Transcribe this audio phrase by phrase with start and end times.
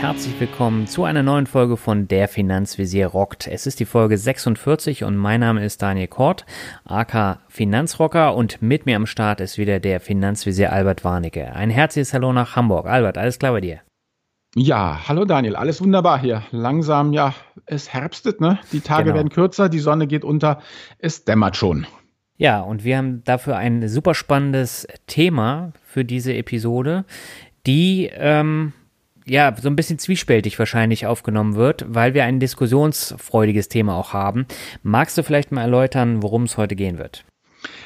[0.00, 3.48] Herzlich willkommen zu einer neuen Folge von Der Finanzvisier rockt.
[3.48, 6.46] Es ist die Folge 46 und mein Name ist Daniel Kort,
[6.84, 11.52] AK Finanzrocker und mit mir am Start ist wieder der Finanzvisier Albert Warnecke.
[11.52, 12.86] Ein herzliches Hallo nach Hamburg.
[12.86, 13.80] Albert, alles klar bei dir?
[14.54, 16.44] Ja, hallo Daniel, alles wunderbar hier.
[16.52, 17.34] Langsam, ja,
[17.66, 18.60] es herbstet, ne?
[18.70, 19.16] Die Tage genau.
[19.16, 20.62] werden kürzer, die Sonne geht unter,
[21.00, 21.88] es dämmert schon.
[22.36, 27.04] Ja, und wir haben dafür ein super spannendes Thema für diese Episode,
[27.66, 28.72] die ähm,
[29.28, 34.46] ja, so ein bisschen zwiespältig wahrscheinlich aufgenommen wird, weil wir ein diskussionsfreudiges Thema auch haben.
[34.82, 37.24] Magst du vielleicht mal erläutern, worum es heute gehen wird?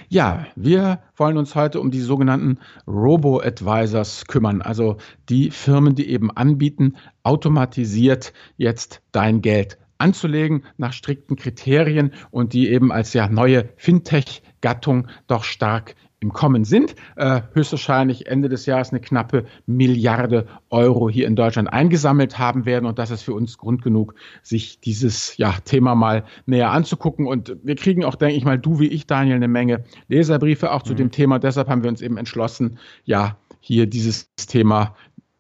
[0.09, 6.31] Ja, wir wollen uns heute um die sogenannten Robo-Advisors kümmern, also die Firmen, die eben
[6.31, 13.71] anbieten, automatisiert jetzt dein Geld anzulegen nach strikten Kriterien und die eben als ja neue
[13.77, 16.95] Fintech-Gattung doch stark im Kommen sind.
[17.17, 22.87] Äh, höchstwahrscheinlich Ende des Jahres eine knappe Milliarde Euro hier in Deutschland eingesammelt haben werden.
[22.87, 27.27] Und das ist für uns Grund genug, sich dieses ja, Thema mal näher anzugucken.
[27.27, 30.83] Und wir kriegen auch, denke ich mal, du wie ich, Daniel, eine Menge Leserbriefe auch
[30.83, 30.99] zu mhm.
[30.99, 31.39] dem Thema.
[31.39, 34.97] Deshalb haben wir uns eben entschlossen, ja, hier dieses Thema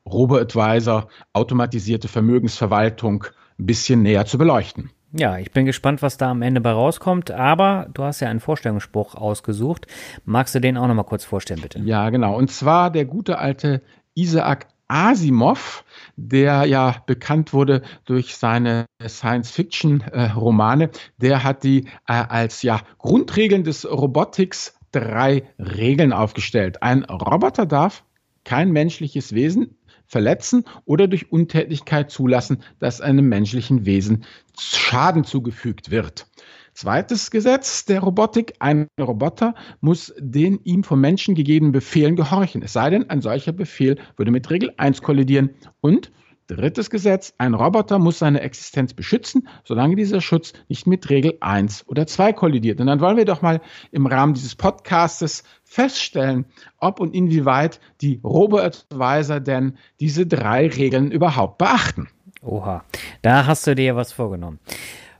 [0.07, 3.25] Robo-Advisor, automatisierte Vermögensverwaltung
[3.59, 4.91] ein bisschen näher zu beleuchten.
[5.15, 8.41] Ja, ich bin gespannt, was da am Ende bei rauskommt, aber du hast ja einen
[8.41, 9.87] Vorstellungsspruch ausgesucht.
[10.25, 11.81] Magst du den auch nochmal kurz vorstellen, bitte?
[11.81, 12.37] Ja, genau.
[12.37, 13.83] Und zwar der gute alte
[14.15, 15.85] Isaac Asimov,
[16.17, 23.91] der ja bekannt wurde durch seine Science-Fiction-Romane, der hat die äh, als ja Grundregeln des
[23.91, 26.83] Robotics drei Regeln aufgestellt.
[26.83, 28.05] Ein Roboter darf
[28.45, 29.77] kein menschliches Wesen
[30.13, 34.25] verletzen oder durch Untätigkeit zulassen, dass einem menschlichen Wesen
[34.61, 36.27] Schaden zugefügt wird.
[36.75, 38.55] Zweites Gesetz der Robotik.
[38.59, 42.63] Ein Roboter muss den ihm vom Menschen gegebenen Befehlen gehorchen.
[42.63, 45.51] Es sei denn, ein solcher Befehl würde mit Regel 1 kollidieren.
[45.81, 46.13] Und
[46.55, 47.35] drittes Gesetz.
[47.39, 52.33] Ein Roboter muss seine Existenz beschützen, solange dieser Schutz nicht mit Regel 1 oder 2
[52.33, 52.81] kollidiert.
[52.81, 56.47] Und dann wollen wir doch mal im Rahmen dieses Podcastes feststellen,
[56.79, 62.09] ob und inwieweit die Robo-Advisor denn diese drei Regeln überhaupt beachten.
[62.43, 62.85] Oha,
[63.23, 64.59] da hast du dir was vorgenommen.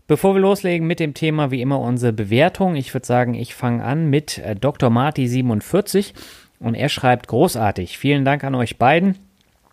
[0.09, 2.75] Bevor wir loslegen mit dem Thema, wie immer unsere Bewertung.
[2.75, 4.91] Ich würde sagen, ich fange an mit äh, Dr.
[4.91, 6.13] Marty47
[6.59, 7.97] und er schreibt großartig.
[7.97, 9.17] Vielen Dank an euch beiden.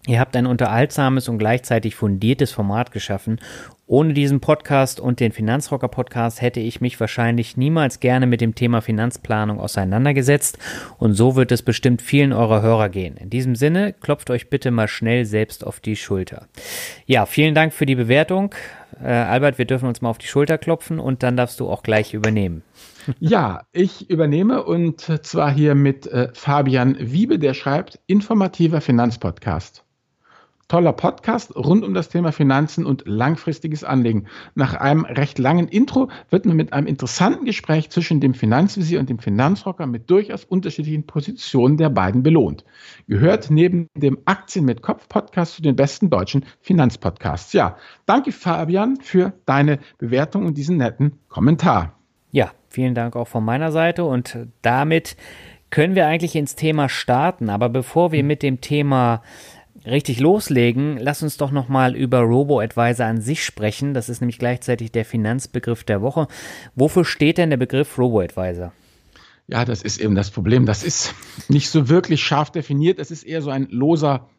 [0.07, 3.39] Ihr habt ein unterhaltsames und gleichzeitig fundiertes Format geschaffen.
[3.85, 8.53] Ohne diesen Podcast und den Finanzrocker Podcast hätte ich mich wahrscheinlich niemals gerne mit dem
[8.53, 10.59] Thema Finanzplanung auseinandergesetzt
[10.99, 13.17] und so wird es bestimmt vielen eurer Hörer gehen.
[13.17, 16.47] In diesem Sinne, klopft euch bitte mal schnell selbst auf die Schulter.
[17.07, 18.53] Ja, vielen Dank für die Bewertung.
[19.03, 21.83] Äh, Albert, wir dürfen uns mal auf die Schulter klopfen und dann darfst du auch
[21.83, 22.63] gleich übernehmen.
[23.19, 29.83] Ja, ich übernehme und zwar hier mit äh, Fabian Wiebe, der schreibt informativer Finanzpodcast.
[30.69, 34.28] Toller Podcast rund um das Thema Finanzen und langfristiges Anlegen.
[34.53, 39.09] Nach einem recht langen Intro wird man mit einem interessanten Gespräch zwischen dem Finanzvisier und
[39.09, 42.66] dem Finanzrocker mit durchaus unterschiedlichen Positionen der beiden belohnt.
[43.07, 47.51] Gehört neben dem Aktien mit Kopf Podcast zu den besten deutschen Finanzpodcasts.
[47.53, 47.75] Ja,
[48.06, 51.97] danke Fabian für deine Bewertung und diesen netten Kommentar.
[52.31, 55.18] Ja, vielen Dank auch von meiner Seite und damit
[55.72, 57.50] können wir eigentlich ins Thema starten.
[57.50, 59.22] Aber bevor wir mit dem Thema
[59.85, 63.94] richtig loslegen, lass uns doch nochmal über Robo-Advisor an sich sprechen.
[63.94, 66.28] Das ist nämlich gleichzeitig der Finanzbegriff der Woche.
[66.75, 68.73] Wofür steht denn der Begriff Robo-Advisor?
[69.47, 70.66] Ja, das ist eben das Problem.
[70.66, 71.16] Das ist
[71.47, 73.00] nicht so wirklich scharf definiert.
[73.00, 74.29] Es ist eher so ein loser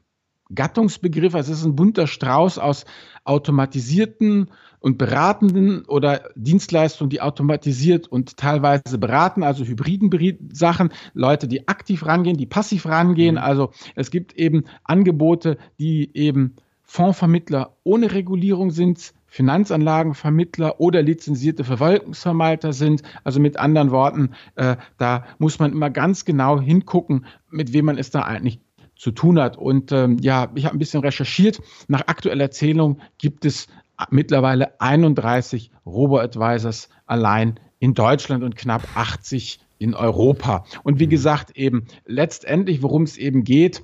[0.54, 1.34] Gattungsbegriff.
[1.34, 2.84] Es ist ein bunter Strauß aus
[3.24, 4.50] automatisierten
[4.80, 10.10] und beratenden oder Dienstleistungen, die automatisiert und teilweise beraten, also hybriden
[10.52, 13.36] Sachen, Leute, die aktiv rangehen, die passiv rangehen.
[13.36, 13.42] Mhm.
[13.42, 22.72] Also es gibt eben Angebote, die eben Fondsvermittler ohne Regulierung sind, Finanzanlagenvermittler oder lizenzierte Verwaltungsverwalter
[22.72, 23.02] sind.
[23.22, 27.96] Also mit anderen Worten, äh, da muss man immer ganz genau hingucken, mit wem man
[27.96, 28.58] es da eigentlich
[28.96, 29.56] zu tun hat.
[29.56, 31.60] Und ähm, ja, ich habe ein bisschen recherchiert.
[31.86, 33.68] Nach aktueller Erzählung gibt es
[34.10, 40.64] mittlerweile 31 Robo-Advisors allein in Deutschland und knapp 80 in Europa.
[40.82, 43.82] Und wie gesagt, eben letztendlich, worum es eben geht,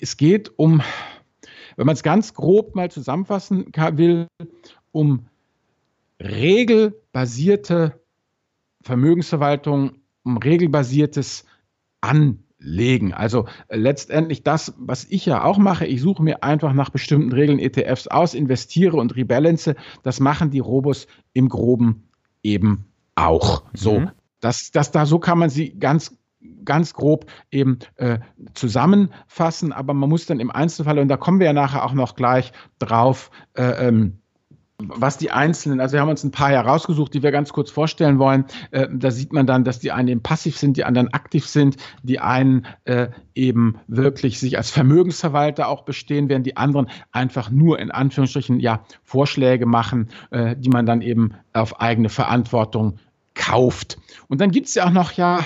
[0.00, 0.82] es geht um,
[1.76, 4.26] wenn man es ganz grob mal zusammenfassen will,
[4.90, 5.26] um
[6.20, 8.00] regelbasierte
[8.82, 11.44] Vermögensverwaltung, um regelbasiertes
[12.00, 13.14] An legen.
[13.14, 17.32] Also äh, letztendlich das, was ich ja auch mache, ich suche mir einfach nach bestimmten
[17.32, 19.74] Regeln ETFs aus, investiere und rebalance.
[20.02, 22.08] Das machen die Robos im Groben
[22.42, 23.62] eben auch.
[23.72, 24.10] So, mhm.
[24.40, 26.16] das, das da, so kann man sie ganz
[26.64, 28.18] ganz grob eben äh,
[28.54, 32.14] zusammenfassen, aber man muss dann im Einzelfall, und da kommen wir ja nachher auch noch
[32.14, 34.18] gleich drauf, äh, ähm,
[34.80, 38.20] was die einzelnen, also wir haben uns ein paar herausgesucht, die wir ganz kurz vorstellen
[38.20, 38.44] wollen.
[38.70, 41.76] Äh, da sieht man dann, dass die einen eben passiv sind, die anderen aktiv sind,
[42.04, 47.80] die einen äh, eben wirklich sich als Vermögensverwalter auch bestehen, während die anderen einfach nur
[47.80, 52.98] in Anführungsstrichen ja Vorschläge machen, äh, die man dann eben auf eigene Verantwortung
[53.34, 53.98] kauft.
[54.28, 55.40] Und dann gibt es ja auch noch ja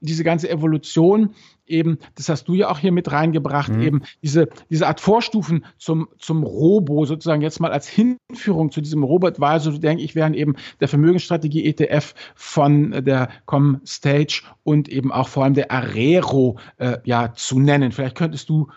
[0.00, 1.34] diese ganze Evolution
[1.68, 3.82] eben, das hast du ja auch hier mit reingebracht, mhm.
[3.82, 9.02] eben diese, diese Art Vorstufen zum, zum Robo, sozusagen jetzt mal als Hinführung zu diesem
[9.02, 15.28] Robot-Advisor, so denke ich, wären eben der Vermögensstrategie ETF von der Comstage und eben auch
[15.28, 17.92] vor allem der Arero äh, ja zu nennen.
[17.92, 18.68] Vielleicht könntest du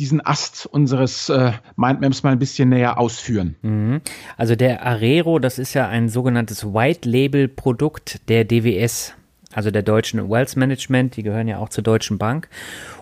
[0.00, 3.56] diesen Ast unseres äh, Mindmaps mal ein bisschen näher ausführen.
[3.60, 4.00] Mhm.
[4.38, 9.14] Also der Arero, das ist ja ein sogenanntes White Label Produkt der DWS
[9.52, 12.48] also der deutschen Wealth Management, die gehören ja auch zur Deutschen Bank.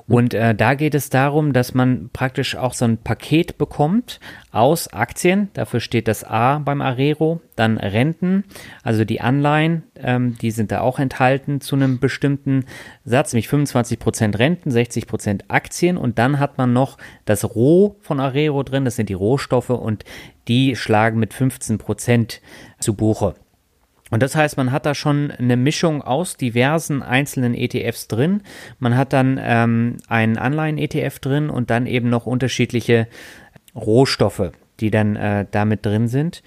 [0.07, 4.89] Und äh, da geht es darum, dass man praktisch auch so ein Paket bekommt aus
[4.89, 5.51] Aktien.
[5.53, 7.43] Dafür steht das A beim Arero.
[7.57, 8.45] Dann Renten,
[8.83, 12.65] also die Anleihen, ähm, die sind da auch enthalten zu einem bestimmten
[13.05, 15.99] Satz, nämlich 25% Renten, 60% Aktien.
[15.99, 16.97] Und dann hat man noch
[17.27, 20.05] das Roh von Arero drin, das sind die Rohstoffe und
[20.49, 22.41] die schlagen mit 15%
[22.81, 23.35] zu Buche.
[24.11, 28.43] Und das heißt, man hat da schon eine Mischung aus diversen einzelnen ETFs drin.
[28.79, 33.07] Man hat dann ähm, einen Anleihen-ETF drin und dann eben noch unterschiedliche
[33.75, 36.43] Rohstoffe, die dann äh, damit drin sind.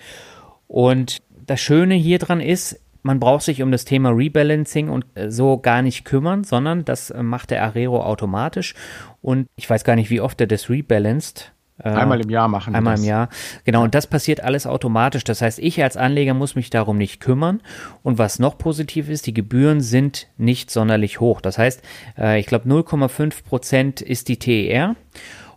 [0.68, 5.30] Und das Schöne hier dran ist, man braucht sich um das Thema Rebalancing und äh,
[5.30, 8.75] so gar nicht kümmern, sondern das äh, macht der Arero automatisch.
[9.22, 11.52] Und ich weiß gar nicht, wie oft er das rebalanced.
[11.83, 12.75] Äh, einmal im Jahr machen.
[12.75, 13.01] Einmal das.
[13.01, 13.30] im Jahr.
[13.63, 15.24] Genau, und das passiert alles automatisch.
[15.24, 17.62] Das heißt, ich als Anleger muss mich darum nicht kümmern.
[18.04, 21.42] Und was noch positiv ist, die Gebühren sind nicht sonderlich hoch.
[21.42, 21.81] Das heißt,
[22.18, 24.95] äh, ich glaube 0,5 Prozent ist die TER.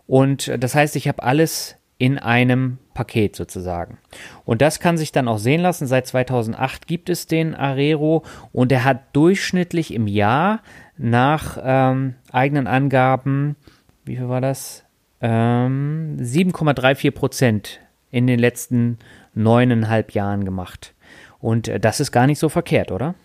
[0.07, 3.97] Und das heißt, ich habe alles in einem Paket sozusagen.
[4.43, 5.87] Und das kann sich dann auch sehen lassen.
[5.87, 10.61] Seit 2008 gibt es den Arero und er hat durchschnittlich im Jahr
[10.97, 13.55] nach ähm, eigenen Angaben,
[14.03, 14.84] wie viel war das?
[15.27, 17.79] Ähm, 7,34 Prozent
[18.11, 18.99] in den letzten
[19.33, 20.93] neuneinhalb Jahren gemacht.
[21.39, 23.15] Und äh, das ist gar nicht so verkehrt, oder?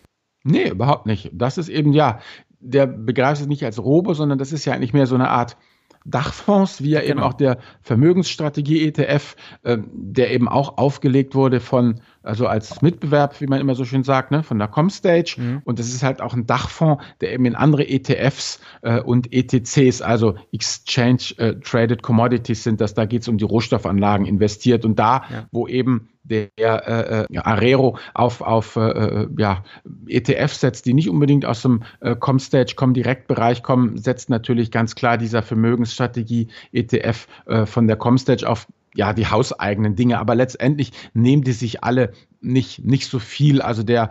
[0.42, 1.30] Nee, überhaupt nicht.
[1.34, 2.20] Das ist eben ja,
[2.58, 5.58] der begreift es nicht als Robo, sondern das ist ja eigentlich mehr so eine Art
[6.06, 7.10] Dachfonds, wie ja genau.
[7.10, 13.40] eben auch der Vermögensstrategie ETF, äh, der eben auch aufgelegt wurde von also als Mitbewerb,
[13.40, 15.36] wie man immer so schön sagt, ne, von der Comstage.
[15.38, 15.62] Mhm.
[15.64, 20.02] Und das ist halt auch ein Dachfonds, der eben in andere ETFs äh, und ETCs,
[20.02, 24.84] also Exchange äh, Traded Commodities sind das, da geht es um die Rohstoffanlagen investiert.
[24.84, 25.46] Und da, ja.
[25.50, 29.64] wo eben der äh, äh, Arero auf, auf äh, äh ja,
[30.06, 35.18] ETFs setzt, die nicht unbedingt aus dem äh, Comstage, Com-Direkt-Bereich kommen, setzt natürlich ganz klar
[35.18, 40.18] dieser Vermögensstrategie ETF äh, von der Comstage auf ja, die hauseigenen Dinge.
[40.18, 43.62] Aber letztendlich nehmen die sich alle nicht, nicht so viel.
[43.62, 44.10] Also der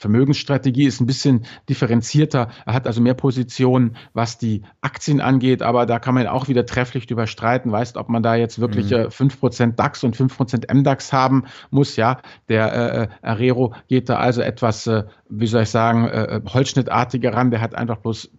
[0.00, 2.48] Vermögensstrategie ist ein bisschen differenzierter.
[2.64, 6.64] Er hat also mehr Positionen, was die Aktien angeht, aber da kann man auch wieder
[6.64, 9.08] trefflich drüber streiten, weißt, ob man da jetzt wirklich mhm.
[9.08, 11.96] 5% DAX und 5% MDAX haben muss.
[11.96, 17.34] Ja, der äh, Arero geht da also etwas, äh, wie soll ich sagen, äh, holzschnittartiger
[17.34, 17.50] ran.
[17.50, 18.30] Der hat einfach bloß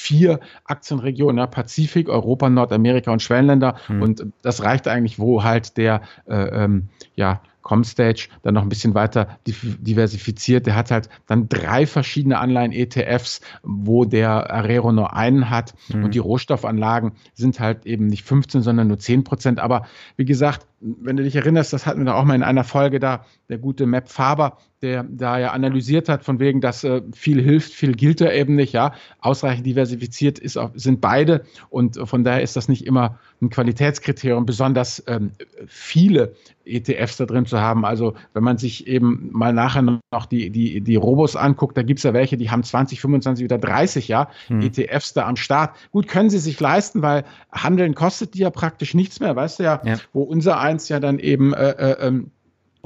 [0.00, 3.76] vier Aktienregionen, ja, Pazifik, Europa, Nordamerika und Schwellenländer.
[3.88, 4.02] Mhm.
[4.02, 8.94] Und das reicht eigentlich, wo halt der äh, ähm, ja, Comstage dann noch ein bisschen
[8.94, 10.66] weiter diversifiziert.
[10.66, 15.74] Der hat halt dann drei verschiedene Anleihen-ETFs, wo der Arero nur einen hat.
[15.88, 16.04] Mhm.
[16.04, 19.60] Und die Rohstoffanlagen sind halt eben nicht 15, sondern nur 10 Prozent.
[19.60, 19.86] Aber
[20.16, 23.00] wie gesagt, wenn du dich erinnerst, das hatten wir da auch mal in einer Folge
[23.00, 27.42] da, der gute Map Faber, der da ja analysiert hat, von wegen, dass äh, viel
[27.42, 28.92] hilft, viel gilt da eben nicht, ja.
[29.20, 34.46] Ausreichend diversifiziert ist auch, sind beide und von daher ist das nicht immer ein Qualitätskriterium,
[34.46, 35.32] besonders ähm,
[35.66, 36.34] viele
[36.70, 37.84] ETFs da drin zu haben.
[37.84, 41.98] Also wenn man sich eben mal nachher noch die, die, die Robos anguckt, da gibt
[41.98, 44.62] es ja welche, die haben 20, 25 oder 30 ja, hm.
[44.62, 45.76] ETFs da am Start.
[45.90, 49.62] Gut, können sie sich leisten, weil Handeln kostet die ja praktisch nichts mehr, weißt du
[49.64, 49.96] ja, ja.
[50.12, 52.30] wo unser eins ja dann eben äh, äh, ähm,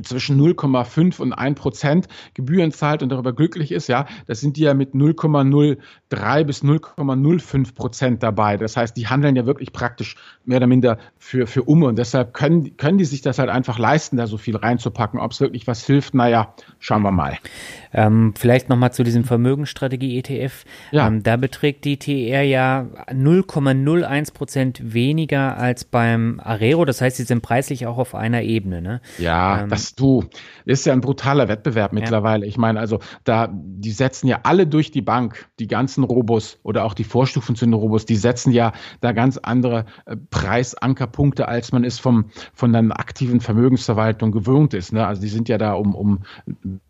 [0.03, 4.63] zwischen 0,5 und 1 Prozent Gebühren zahlt und darüber glücklich ist, ja, das sind die
[4.63, 4.95] ja mit
[6.15, 8.57] 0,03 bis 0,05 Prozent dabei.
[8.57, 12.35] Das heißt, die handeln ja wirklich praktisch mehr oder minder für, für um und deshalb
[12.35, 15.21] können, können die sich das halt einfach leisten, da so viel reinzupacken.
[15.21, 17.39] Ob es wirklich was hilft, naja, schauen wir mal.
[17.93, 20.65] Ähm, vielleicht nochmal zu diesem Vermögensstrategie-ETF.
[20.91, 21.07] Ja.
[21.07, 26.85] Ähm, da beträgt die TR ja 0,01 Prozent weniger als beim Arero.
[26.85, 28.83] Das heißt, sie sind preislich auch auf einer Ebene.
[28.83, 29.01] Ne?
[29.19, 30.25] Ja, ähm, das du,
[30.65, 32.45] ist ja ein brutaler Wettbewerb mittlerweile.
[32.45, 32.49] Ja.
[32.49, 36.85] Ich meine, also da, die setzen ja alle durch die Bank, die ganzen Robos oder
[36.85, 41.73] auch die Vorstufen zu den Robos, die setzen ja da ganz andere äh, Preisankerpunkte, als
[41.73, 44.93] man es vom, von einer aktiven Vermögensverwaltung gewöhnt ist.
[44.93, 45.07] Ne?
[45.07, 46.21] Also die sind ja da um, um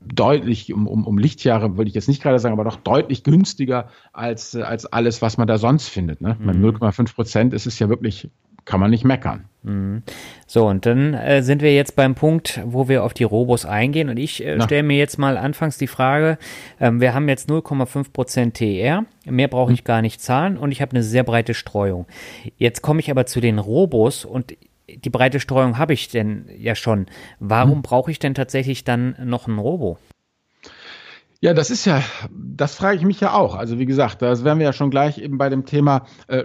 [0.01, 3.89] deutlich, um, um, um Lichtjahre, würde ich jetzt nicht gerade sagen, aber doch deutlich günstiger
[4.13, 6.21] als, äh, als alles, was man da sonst findet.
[6.21, 6.37] Ne?
[6.39, 6.47] Mhm.
[6.47, 8.29] Mit 0,5 Prozent ist es ja wirklich
[8.65, 9.45] kann man nicht meckern.
[9.65, 10.03] Mhm.
[10.47, 14.11] So, und dann äh, sind wir jetzt beim Punkt, wo wir auf die Robos eingehen.
[14.11, 16.39] Und ich äh, stelle mir jetzt mal anfangs die Frage,
[16.79, 20.93] ähm, wir haben jetzt 0,5% TR, mehr brauche ich gar nicht zahlen und ich habe
[20.93, 22.07] eine sehr breite Streuung.
[22.59, 24.55] Jetzt komme ich aber zu den Robos und
[24.87, 27.07] die breite Streuung habe ich denn ja schon.
[27.41, 27.83] Warum hm.
[27.83, 29.99] brauche ich denn tatsächlich dann noch ein Robo?
[31.41, 33.55] Ja, das ist ja, das frage ich mich ja auch.
[33.55, 36.45] Also wie gesagt, das wären wir ja schon gleich eben bei dem Thema äh,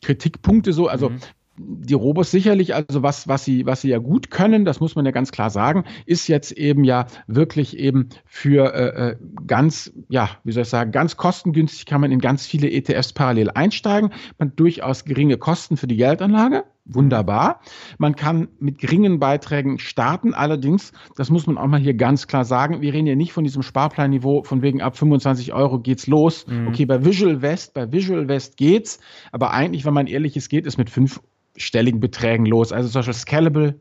[0.00, 0.88] Kritikpunkte so.
[0.88, 1.20] Also mhm
[1.56, 5.04] die Robos sicherlich, also was, was sie, was sie ja gut können, das muss man
[5.04, 10.30] ja ganz klar sagen, ist jetzt eben ja wirklich eben für äh, äh ganz, ja,
[10.42, 14.10] wie soll ich sagen, ganz kostengünstig kann man in ganz viele ETFs parallel einsteigen.
[14.38, 16.64] Man hat durchaus geringe Kosten für die Geldanlage.
[16.86, 17.60] Wunderbar.
[17.96, 20.34] Man kann mit geringen Beiträgen starten.
[20.34, 23.42] Allerdings, das muss man auch mal hier ganz klar sagen, wir reden hier nicht von
[23.42, 26.46] diesem Sparplanniveau, von wegen ab 25 Euro geht's los.
[26.46, 26.68] Mhm.
[26.68, 29.00] Okay, bei Visual West, bei Visual West geht's.
[29.32, 31.20] Aber eigentlich, wenn man ehrlich ist, geht es mit fünf
[31.56, 32.72] stelligen Beträgen los.
[32.72, 33.80] Also zum Beispiel Scalable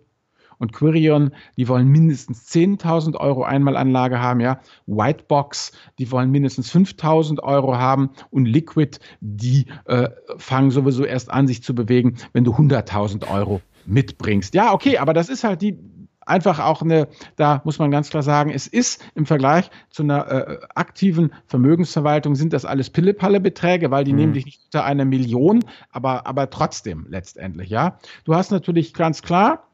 [0.59, 4.59] und Quirion, die wollen mindestens 10.000 Euro Einmalanlage haben, ja.
[4.85, 11.47] Whitebox, die wollen mindestens 5.000 Euro haben und Liquid, die äh, fangen sowieso erst an,
[11.47, 14.53] sich zu bewegen, wenn du 100.000 Euro mitbringst.
[14.53, 15.77] Ja, okay, aber das ist halt die,
[16.25, 20.27] einfach auch eine, da muss man ganz klar sagen, es ist im Vergleich zu einer
[20.29, 25.63] äh, aktiven Vermögensverwaltung sind das alles Pille-Palle-Beträge, weil die nehmen dich nicht unter eine Million,
[25.91, 27.97] aber, aber trotzdem letztendlich, ja.
[28.23, 29.67] Du hast natürlich ganz klar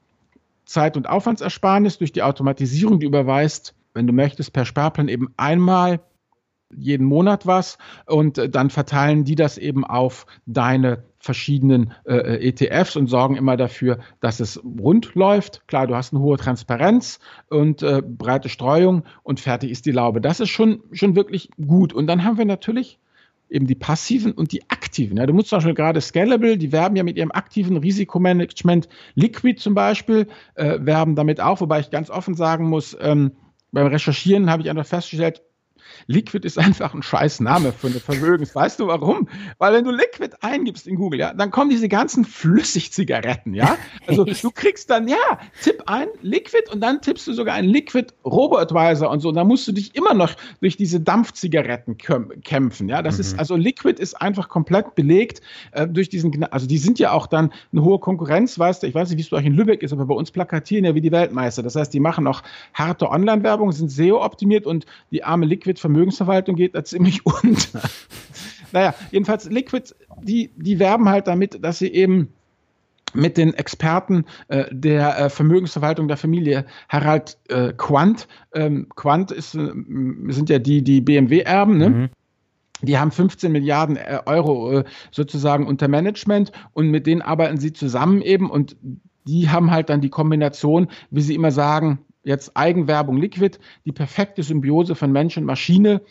[0.66, 6.00] Zeit- und Aufwandsersparnis durch die Automatisierung, die überweist, wenn du möchtest, per Sparplan eben einmal
[6.76, 12.96] jeden Monat was und äh, dann verteilen die das eben auf deine verschiedenen äh, ETFs
[12.96, 15.68] und sorgen immer dafür, dass es rund läuft.
[15.68, 20.22] Klar, du hast eine hohe Transparenz und äh, breite Streuung und fertig ist die Laube.
[20.22, 21.94] Das ist schon, schon wirklich gut.
[21.94, 23.00] Und dann haben wir natürlich
[23.50, 25.18] eben die passiven und die aktiven.
[25.18, 29.60] Ja, du musst zum Beispiel gerade Scalable, die werben ja mit ihrem aktiven Risikomanagement, Liquid
[29.60, 33.32] zum Beispiel, äh, werben damit auch, wobei ich ganz offen sagen muss, ähm,
[33.72, 35.42] beim Recherchieren habe ich einfach festgestellt,
[36.08, 38.56] Liquid ist einfach ein scheiß Name für eine Vermögens.
[38.56, 39.28] Weißt du warum?
[39.58, 43.78] Weil wenn du Liquid eingibst in Google, ja, dann kommen diese ganzen Flüssigzigaretten, ja.
[44.08, 48.14] Also du kriegst dann, ja, tipp ein Liquid und dann tippst du sogar ein Liquid
[48.26, 49.30] Robo-Advisor und so.
[49.30, 53.02] Und dann musst du dich immer noch durch diese Dampfzigaretten kämpfen, ja.
[53.02, 53.22] Das mhm.
[53.22, 55.42] ist, also Liquid ist einfach komplett belegt
[55.72, 58.96] äh, durch diesen, also die sind ja auch dann eine hohe Konkurrenz, weißt du, ich
[58.96, 61.02] weiß nicht, wie es bei euch in Lübeck ist, aber bei uns plakatieren ja wie
[61.02, 61.64] die Weltmeister.
[61.64, 62.42] Das heißt, die machen auch
[62.74, 67.82] harte Online-Werbung, sind SEO-optimiert und die arme Liquid Vermögensverwaltung geht da ziemlich unter.
[68.72, 72.30] naja, jedenfalls Liquid, die, die werben halt damit, dass sie eben
[73.16, 78.28] mit den Experten äh, der äh, Vermögensverwaltung der Familie Harald äh, Quandt.
[78.54, 79.72] Ähm, Quandt ist, äh,
[80.28, 81.90] sind ja die, die BMW-Erben, ne?
[81.90, 82.10] Mhm.
[82.82, 87.74] Die haben 15 Milliarden äh, Euro äh, sozusagen unter Management und mit denen arbeiten sie
[87.74, 88.78] zusammen eben und
[89.28, 94.44] die haben halt dann die Kombination, wie sie immer sagen, jetzt Eigenwerbung Liquid, die perfekte
[94.44, 96.02] Symbiose von Mensch und Maschine,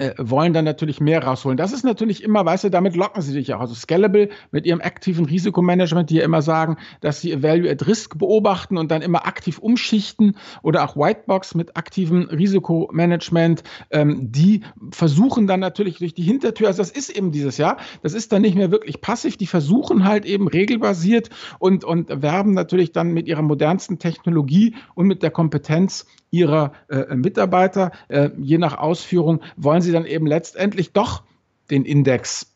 [0.00, 1.58] äh, wollen dann natürlich mehr rausholen.
[1.58, 3.60] Das ist natürlich immer, weißt du, damit locken sie dich auch.
[3.60, 8.18] Also Scalable mit ihrem aktiven Risikomanagement, die ja immer sagen, dass sie Value at Risk
[8.18, 15.46] beobachten und dann immer aktiv umschichten oder auch Whitebox mit aktivem Risikomanagement, ähm, die versuchen
[15.46, 18.54] dann natürlich durch die Hintertür, also das ist eben dieses Jahr, das ist dann nicht
[18.54, 21.28] mehr wirklich passiv, die versuchen halt eben regelbasiert
[21.58, 27.14] und, und werben natürlich dann mit ihrer modernsten Technologie und mit der Kompetenz ihrer äh,
[27.14, 27.92] Mitarbeiter.
[28.08, 31.22] Äh, je nach Ausführung wollen sie dann eben letztendlich doch
[31.70, 32.50] den Index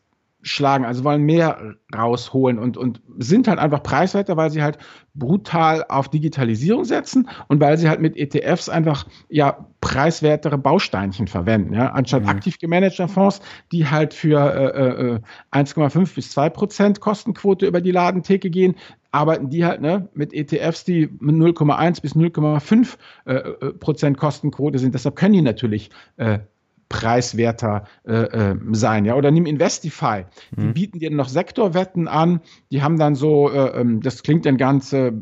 [0.44, 4.78] schlagen, also wollen mehr rausholen und, und sind halt einfach preiswerter, weil sie halt
[5.14, 11.72] brutal auf Digitalisierung setzen und weil sie halt mit ETFs einfach ja preiswertere Bausteinchen verwenden,
[11.72, 12.28] ja, anstatt mhm.
[12.28, 13.40] aktiv gemanagter Fonds,
[13.72, 15.20] die halt für äh, äh,
[15.52, 18.74] 1,5 bis 2 Prozent Kostenquote über die Ladentheke gehen,
[19.14, 24.78] arbeiten die halt ne, mit ETFs, die mit 0,1 bis 0,5 äh, äh, Prozent Kostenquote
[24.78, 24.94] sind.
[24.94, 26.40] Deshalb können die natürlich äh,
[26.88, 29.04] preiswerter äh, äh, sein.
[29.04, 29.14] Ja?
[29.14, 30.25] Oder nimm Investify.
[30.56, 30.75] Die mhm.
[30.75, 32.40] bieten dir noch Sektorwetten an.
[32.71, 35.12] Die haben dann so, äh, ähm, das klingt dann ganz, äh,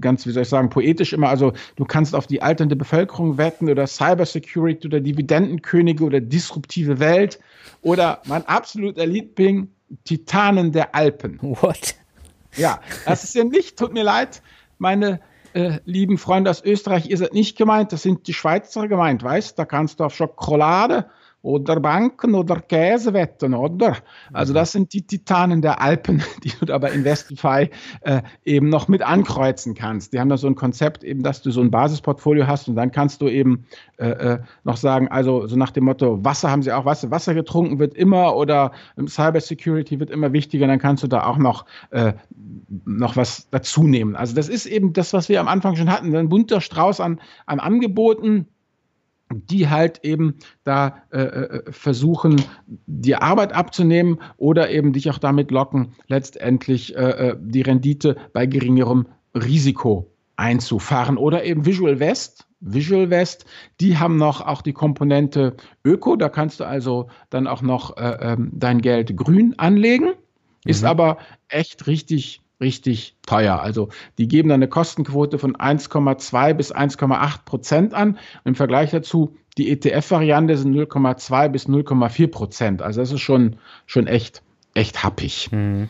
[0.00, 1.28] ganz, wie soll ich sagen, poetisch immer.
[1.28, 7.38] Also du kannst auf die alternde Bevölkerung wetten oder Cybersecurity oder Dividendenkönige oder disruptive Welt
[7.82, 9.68] oder mein absoluter Liebling,
[10.04, 11.38] Titanen der Alpen.
[11.42, 11.94] What?
[12.56, 14.42] Ja, das ist ja nicht, tut mir leid,
[14.78, 15.20] meine
[15.54, 19.58] äh, lieben Freunde aus Österreich, ihr seid nicht gemeint, das sind die Schweizer gemeint, weißt
[19.58, 21.10] Da kannst du auf Schokolade
[21.44, 23.98] oder Banken oder Käsewetten, oder?
[24.32, 24.56] Also mhm.
[24.56, 27.68] das sind die Titanen der Alpen, die du aber in Westify
[28.00, 30.14] äh, eben noch mit ankreuzen kannst.
[30.14, 32.90] Die haben da so ein Konzept eben, dass du so ein Basisportfolio hast und dann
[32.90, 33.66] kannst du eben
[33.98, 37.34] äh, äh noch sagen, also so nach dem Motto, Wasser haben sie auch, Wasser, Wasser
[37.34, 38.72] getrunken wird immer oder
[39.06, 42.14] Cyber Security wird immer wichtiger, dann kannst du da auch noch, äh,
[42.86, 44.16] noch was dazu nehmen.
[44.16, 47.20] Also das ist eben das, was wir am Anfang schon hatten, ein bunter Strauß an,
[47.44, 48.46] an Angeboten
[49.42, 55.50] die halt eben da äh, äh, versuchen, die Arbeit abzunehmen oder eben dich auch damit
[55.50, 61.16] locken, letztendlich äh, äh, die Rendite bei geringerem Risiko einzufahren.
[61.16, 62.46] Oder eben Visual West.
[62.60, 63.44] Visual West,
[63.80, 66.16] die haben noch auch die Komponente Öko.
[66.16, 70.14] Da kannst du also dann auch noch äh, ähm, dein Geld grün anlegen.
[70.64, 70.88] Ist mhm.
[70.88, 73.60] aber echt richtig richtig teuer.
[73.60, 78.18] Also die geben dann eine Kostenquote von 1,2 bis 1,8 Prozent an.
[78.44, 82.82] Im Vergleich dazu, die ETF-Variante sind 0,2 bis 0,4 Prozent.
[82.82, 83.56] Also das ist schon,
[83.86, 84.42] schon echt,
[84.74, 85.48] echt happig.
[85.52, 85.88] Hm.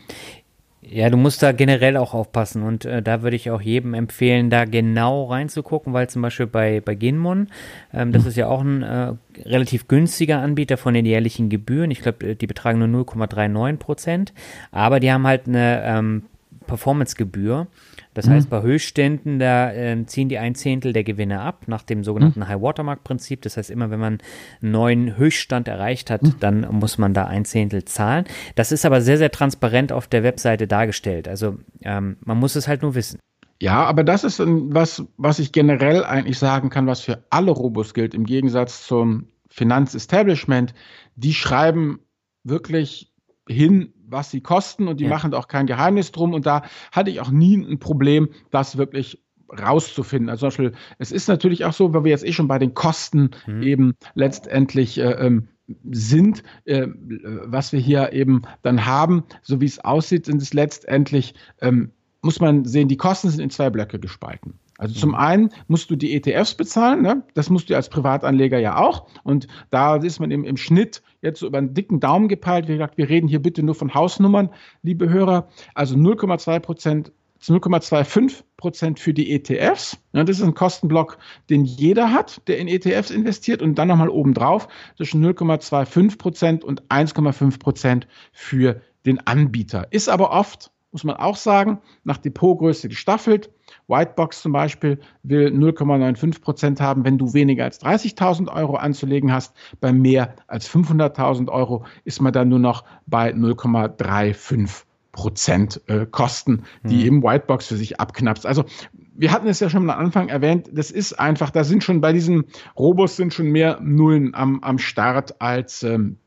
[0.87, 4.51] Ja, du musst da generell auch aufpassen und äh, da würde ich auch jedem empfehlen,
[4.51, 7.47] da genau reinzugucken, weil zum Beispiel bei, bei Ginmon,
[7.91, 8.29] ähm, das mhm.
[8.29, 9.13] ist ja auch ein äh,
[9.43, 11.89] relativ günstiger Anbieter von den jährlichen Gebühren.
[11.89, 14.33] Ich glaube, äh, die betragen nur 0,39 Prozent,
[14.71, 16.23] aber die haben halt eine ähm,
[16.65, 17.67] Performancegebühr.
[18.13, 18.31] Das mhm.
[18.31, 22.41] heißt, bei Höchstständen, da äh, ziehen die ein Zehntel der Gewinne ab, nach dem sogenannten
[22.41, 22.47] mhm.
[22.47, 23.41] High-Watermark-Prinzip.
[23.41, 24.19] Das heißt, immer wenn man
[24.61, 26.35] einen neuen Höchststand erreicht hat, mhm.
[26.39, 28.25] dann muss man da ein Zehntel zahlen.
[28.55, 31.27] Das ist aber sehr, sehr transparent auf der Webseite dargestellt.
[31.27, 33.19] Also ähm, man muss es halt nur wissen.
[33.61, 37.93] Ja, aber das ist was, was ich generell eigentlich sagen kann, was für alle Robos
[37.93, 40.73] gilt, im Gegensatz zum Finanzestablishment.
[41.15, 41.99] Die schreiben
[42.43, 43.13] wirklich
[43.47, 45.09] hin, was sie kosten und die ja.
[45.09, 46.33] machen auch kein Geheimnis drum.
[46.33, 50.29] Und da hatte ich auch nie ein Problem, das wirklich rauszufinden.
[50.29, 52.73] Also zum Beispiel, es ist natürlich auch so, weil wir jetzt eh schon bei den
[52.73, 53.63] Kosten mhm.
[53.63, 55.47] eben letztendlich äh, ähm,
[55.91, 61.33] sind, äh, was wir hier eben dann haben, so wie es aussieht, sind es letztendlich,
[61.61, 61.91] ähm,
[62.21, 64.59] muss man sehen, die Kosten sind in zwei Blöcke gespalten.
[64.77, 67.23] Also zum einen musst du die ETFs bezahlen, ne?
[67.33, 69.07] das musst du als Privatanleger ja auch.
[69.23, 72.67] Und da ist man im, im Schnitt jetzt so über einen dicken Daumen gepeilt.
[72.67, 74.49] Wie gesagt, wir reden hier bitte nur von Hausnummern,
[74.83, 75.47] liebe Hörer.
[75.73, 77.11] Also 0,2 Prozent
[77.41, 79.97] 0,25 Prozent für die ETFs.
[80.13, 81.17] Das ist ein Kostenblock,
[81.49, 86.83] den jeder hat, der in ETFs investiert und dann nochmal obendrauf zwischen 0,25 Prozent und
[86.89, 89.87] 1,5 Prozent für den Anbieter.
[89.91, 93.51] Ist aber oft, muss man auch sagen, nach Depotgröße gestaffelt.
[93.89, 99.53] Whitebox zum Beispiel will 0,95 Prozent haben, wenn du weniger als 30.000 Euro anzulegen hast.
[99.81, 106.63] Bei mehr als 500.000 Euro ist man dann nur noch bei 0,35 Prozent äh, Kosten,
[106.83, 107.01] die mhm.
[107.01, 108.45] eben Whitebox für sich abknapst.
[108.45, 111.99] Also wir hatten es ja schon am Anfang erwähnt, das ist einfach, da sind schon
[111.99, 112.45] bei diesen
[112.79, 116.19] Robos sind schon mehr Nullen am, am Start als ähm,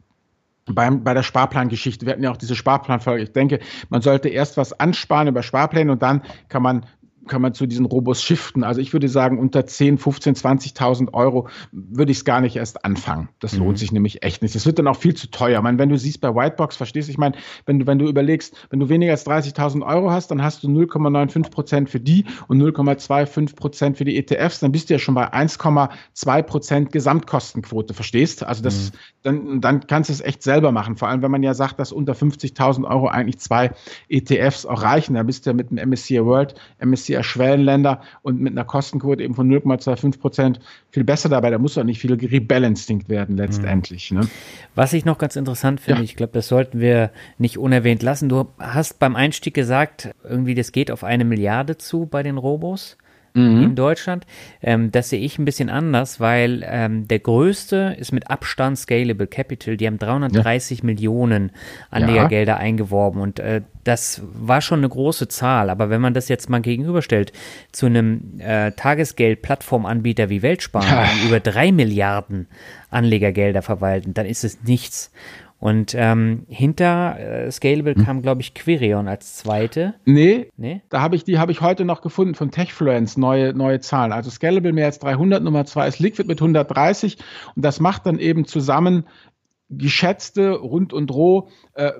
[0.74, 2.06] beim, bei der Sparplangeschichte.
[2.06, 3.22] Wir hatten ja auch diese Sparplanfolge.
[3.22, 6.86] Ich denke, man sollte erst was ansparen über Sparpläne und dann kann man
[7.28, 8.64] kann man zu diesen Robos shiften.
[8.64, 12.84] Also ich würde sagen, unter 10, 15, 20.000 Euro würde ich es gar nicht erst
[12.84, 13.28] anfangen.
[13.38, 13.60] Das mhm.
[13.60, 14.54] lohnt sich nämlich echt nicht.
[14.54, 15.58] Das wird dann auch viel zu teuer.
[15.58, 17.36] Ich meine, wenn du siehst bei Whitebox, verstehst du, ich meine,
[17.66, 20.68] wenn du, wenn du überlegst, wenn du weniger als 30.000 Euro hast, dann hast du
[20.68, 25.14] 0,95 Prozent für die und 0,25 Prozent für die ETFs, dann bist du ja schon
[25.14, 28.42] bei 1,2 Prozent Gesamtkostenquote, verstehst?
[28.42, 28.96] Also das, mhm.
[29.22, 30.96] dann, dann kannst du es echt selber machen.
[30.96, 33.70] Vor allem, wenn man ja sagt, dass unter 50.000 Euro eigentlich zwei
[34.08, 35.14] ETFs auch reichen.
[35.14, 39.22] Da bist du ja mit dem MSCI World, MSCI eher Schwellenländer und mit einer Kostenquote
[39.22, 41.50] eben von 0,25 Prozent viel besser dabei.
[41.50, 44.10] Da muss doch nicht viel rebalanced werden letztendlich.
[44.10, 44.28] Ne?
[44.74, 46.04] Was ich noch ganz interessant finde, ja.
[46.04, 48.28] ich glaube, das sollten wir nicht unerwähnt lassen.
[48.28, 52.96] Du hast beim Einstieg gesagt, irgendwie das geht auf eine Milliarde zu bei den Robos
[53.34, 53.62] mhm.
[53.62, 54.26] in Deutschland.
[54.62, 59.26] Ähm, das sehe ich ein bisschen anders, weil ähm, der größte ist mit Abstand Scalable
[59.26, 59.76] Capital.
[59.76, 60.84] Die haben 330 ja.
[60.84, 61.52] Millionen
[61.90, 62.58] Anlegergelder ja.
[62.58, 65.70] eingeworben und äh, das war schon eine große Zahl.
[65.70, 67.32] Aber wenn man das jetzt mal gegenüberstellt
[67.72, 72.48] zu einem äh, Tagesgeld-Plattformanbieter wie Weltsparen, die über drei Milliarden
[72.90, 75.10] Anlegergelder verwalten, dann ist es nichts.
[75.60, 78.04] Und ähm, hinter äh, Scalable hm.
[78.04, 79.94] kam, glaube ich, Quirion als zweite.
[80.04, 80.82] Nee, nee?
[80.88, 84.12] da habe ich die habe ich heute noch gefunden von Techfluence, neue, neue Zahlen.
[84.12, 87.18] Also Scalable mehr als 300, Nummer zwei ist Liquid mit 130
[87.56, 89.04] und das macht dann eben zusammen
[89.70, 91.92] geschätzte rund und roh äh,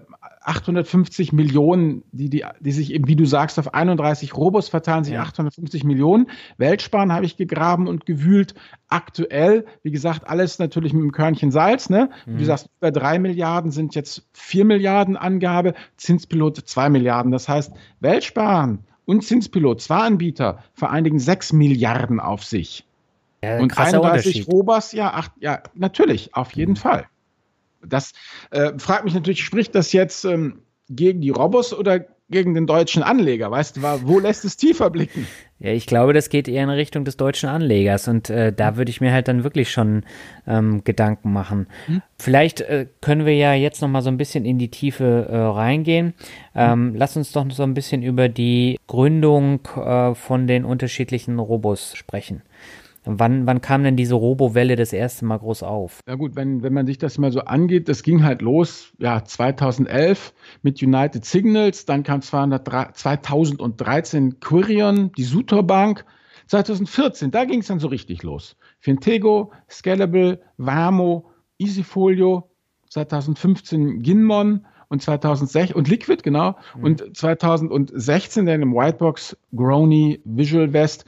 [0.49, 5.15] 850 Millionen, die, die, die sich eben, wie du sagst, auf 31 Robos verteilen, sich
[5.15, 5.23] ja.
[5.23, 6.31] 850 Millionen.
[6.57, 8.55] Weltsparen habe ich gegraben und gewühlt.
[8.89, 11.91] Aktuell, wie gesagt, alles natürlich mit einem Körnchen Salz.
[11.91, 12.09] Ne?
[12.25, 12.35] Mhm.
[12.35, 17.31] Wie du sagst, über drei Milliarden sind jetzt vier Milliarden Angabe, Zinspilot zwei Milliarden.
[17.31, 22.87] Das heißt, Weltsparen und Zinspilot, zwei Anbieter, vereinigen sechs Milliarden auf sich.
[23.45, 26.77] Ja, und 31 Robos, ja, acht, ja, natürlich, auf jeden mhm.
[26.77, 27.07] Fall.
[27.85, 28.13] Das
[28.51, 33.03] äh, fragt mich natürlich, spricht das jetzt ähm, gegen die Robos oder gegen den deutschen
[33.03, 33.51] Anleger?
[33.51, 35.27] Weißt du, wo lässt es tiefer blicken?
[35.61, 38.91] Ja, ich glaube, das geht eher in Richtung des deutschen Anlegers und äh, da würde
[38.91, 40.05] ich mir halt dann wirklich schon
[40.47, 41.67] ähm, Gedanken machen.
[41.87, 42.03] Hm?
[42.19, 45.37] Vielleicht äh, können wir ja jetzt noch mal so ein bisschen in die Tiefe äh,
[45.37, 46.15] reingehen.
[46.55, 46.95] Ähm, hm?
[46.97, 52.43] Lass uns doch so ein bisschen über die Gründung äh, von den unterschiedlichen Robos sprechen.
[53.11, 56.01] Wann, wann kam denn diese Robo-Welle das erste Mal groß auf?
[56.07, 59.25] Ja gut, wenn, wenn man sich das mal so angeht, das ging halt los, ja,
[59.25, 66.05] 2011 mit United Signals, dann kam 2013 Quirion, die Sutor Bank,
[66.49, 68.57] 2014, da ging es dann so richtig los.
[68.81, 72.51] Fintego, Scalable, Vamo, Easyfolio,
[72.91, 76.57] 2015 Ginmon und 2006 und Liquid, genau.
[76.77, 76.85] Mhm.
[76.85, 81.05] Und 2016 dann im Whitebox Grony Visual West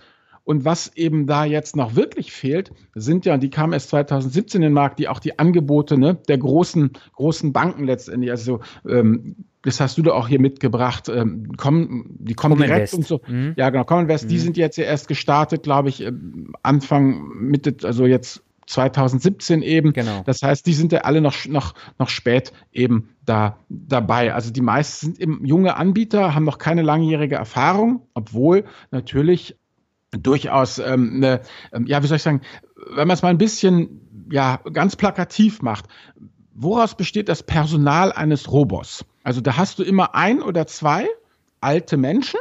[0.51, 4.63] und was eben da jetzt noch wirklich fehlt, sind ja, die kamen erst 2017 in
[4.63, 9.79] den Markt, die auch die Angebote ne, der großen, großen Banken letztendlich, also ähm, das
[9.79, 12.95] hast du da auch hier mitgebracht, ähm, kommen, die kommen Common direkt West.
[12.95, 13.21] und so.
[13.29, 13.55] Mhm.
[13.57, 14.29] Ja, genau, Common West, mhm.
[14.31, 16.05] die sind jetzt ja erst gestartet, glaube ich,
[16.65, 19.93] Anfang, Mitte, also jetzt 2017 eben.
[19.93, 20.23] Genau.
[20.27, 24.35] Das heißt, die sind ja alle noch, noch, noch spät eben da dabei.
[24.35, 29.60] Also die meisten sind eben junge Anbieter, haben noch keine langjährige Erfahrung, obwohl natürlich
[30.13, 31.41] durchaus ähm, eine,
[31.73, 32.43] ähm, ja, wie soll ich sagen,
[32.89, 35.87] wenn man es mal ein bisschen ja ganz plakativ macht,
[36.55, 39.05] woraus besteht das Personal eines Robos?
[39.23, 41.09] Also da hast du immer ein oder zwei
[41.61, 42.41] alte Menschen,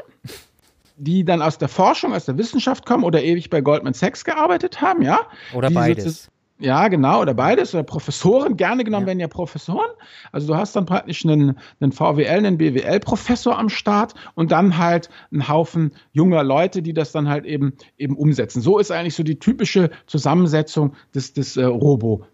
[0.97, 4.81] die dann aus der Forschung, aus der Wissenschaft kommen oder ewig bei Goldman Sachs gearbeitet
[4.81, 5.19] haben, ja?
[5.53, 6.29] Oder beides.
[6.61, 9.07] Ja, genau, oder beides, oder Professoren, gerne genommen ja.
[9.07, 9.89] werden ja Professoren.
[10.33, 15.09] Also du hast dann praktisch einen, einen VWL, einen BWL-Professor am Start und dann halt
[15.31, 18.61] einen Haufen junger Leute, die das dann halt eben, eben umsetzen.
[18.61, 22.25] So ist eigentlich so die typische Zusammensetzung des, des äh, Robo.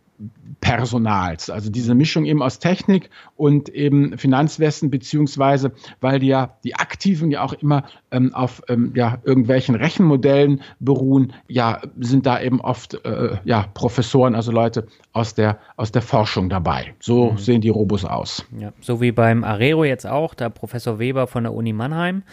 [0.62, 6.75] Personals, also diese Mischung eben aus Technik und eben Finanzwesen, beziehungsweise weil die ja die
[6.75, 12.62] Aktiven ja auch immer ähm, auf ähm, ja, irgendwelchen Rechenmodellen beruhen, ja, sind da eben
[12.62, 16.95] oft äh, ja, Professoren, also Leute aus der, aus der Forschung dabei.
[16.99, 17.38] So mhm.
[17.38, 18.45] sehen die Robos aus.
[18.58, 22.23] Ja, so wie beim Arero jetzt auch, da Professor Weber von der Uni Mannheim.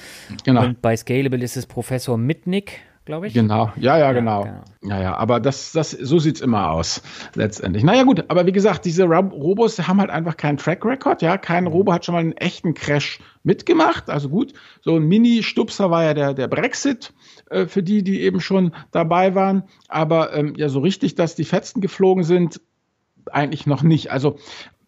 [0.45, 0.65] Genau.
[0.65, 3.35] Und bei Scalable ist es Professor Mitnick glaube ich.
[3.35, 4.45] Genau, ja, ja, genau.
[4.45, 4.63] genau.
[4.83, 7.03] Ja, ja, aber das, das, so sieht's immer aus,
[7.35, 7.85] letztendlich.
[7.85, 11.39] Naja, gut, aber wie gesagt, diese Robos haben halt einfach keinen Track Record, ja.
[11.39, 11.71] Kein mhm.
[11.71, 14.11] Robo hat schon mal einen echten Crash mitgemacht.
[14.11, 17.13] Also gut, so ein Mini-Stupser war ja der, der Brexit
[17.51, 19.65] äh, für die, die eben schon dabei waren.
[19.89, 22.61] Aber ähm, ja, so richtig, dass die Fetzen geflogen sind,
[23.31, 24.11] eigentlich noch nicht.
[24.11, 24.37] Also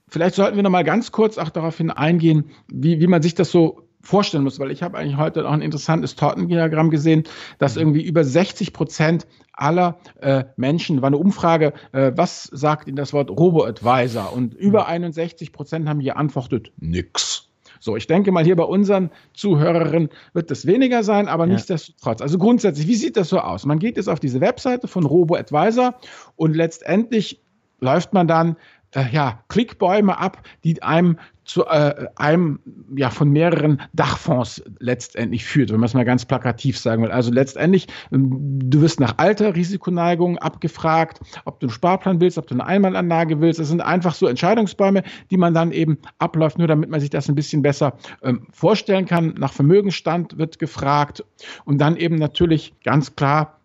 [0.08, 3.34] vielleicht sollten wir noch mal ganz kurz auch darauf hin eingehen, wie, wie man sich
[3.34, 7.24] das so vorstellen muss, weil ich habe eigentlich heute auch ein interessantes Tortendiagramm gesehen,
[7.58, 7.82] dass mhm.
[7.82, 13.12] irgendwie über 60 Prozent aller äh, Menschen, war eine Umfrage, äh, was sagt Ihnen das
[13.12, 14.32] Wort Robo-Advisor?
[14.32, 15.52] Und über 61 mhm.
[15.52, 17.48] Prozent haben geantwortet, nix.
[17.80, 21.52] So, ich denke mal, hier bei unseren Zuhörerinnen wird das weniger sein, aber ja.
[21.52, 22.22] nichtsdestotrotz.
[22.22, 23.66] Also grundsätzlich, wie sieht das so aus?
[23.66, 25.94] Man geht jetzt auf diese Webseite von Robo-Advisor
[26.36, 27.42] und letztendlich
[27.80, 28.56] läuft man dann
[28.94, 32.58] äh, ja, Klickbäume ab, die einem zu äh, einem
[32.96, 37.10] ja von mehreren Dachfonds letztendlich führt, wenn man es mal ganz plakativ sagen will.
[37.10, 42.46] Also letztendlich, ähm, du wirst nach Alter, Risikoneigung abgefragt, ob du einen Sparplan willst, ob
[42.46, 43.60] du eine Einmalanlage willst.
[43.60, 47.28] Das sind einfach so Entscheidungsbäume, die man dann eben abläuft, nur damit man sich das
[47.28, 49.34] ein bisschen besser ähm, vorstellen kann.
[49.38, 51.24] Nach Vermögensstand wird gefragt
[51.64, 53.60] und dann eben natürlich ganz klar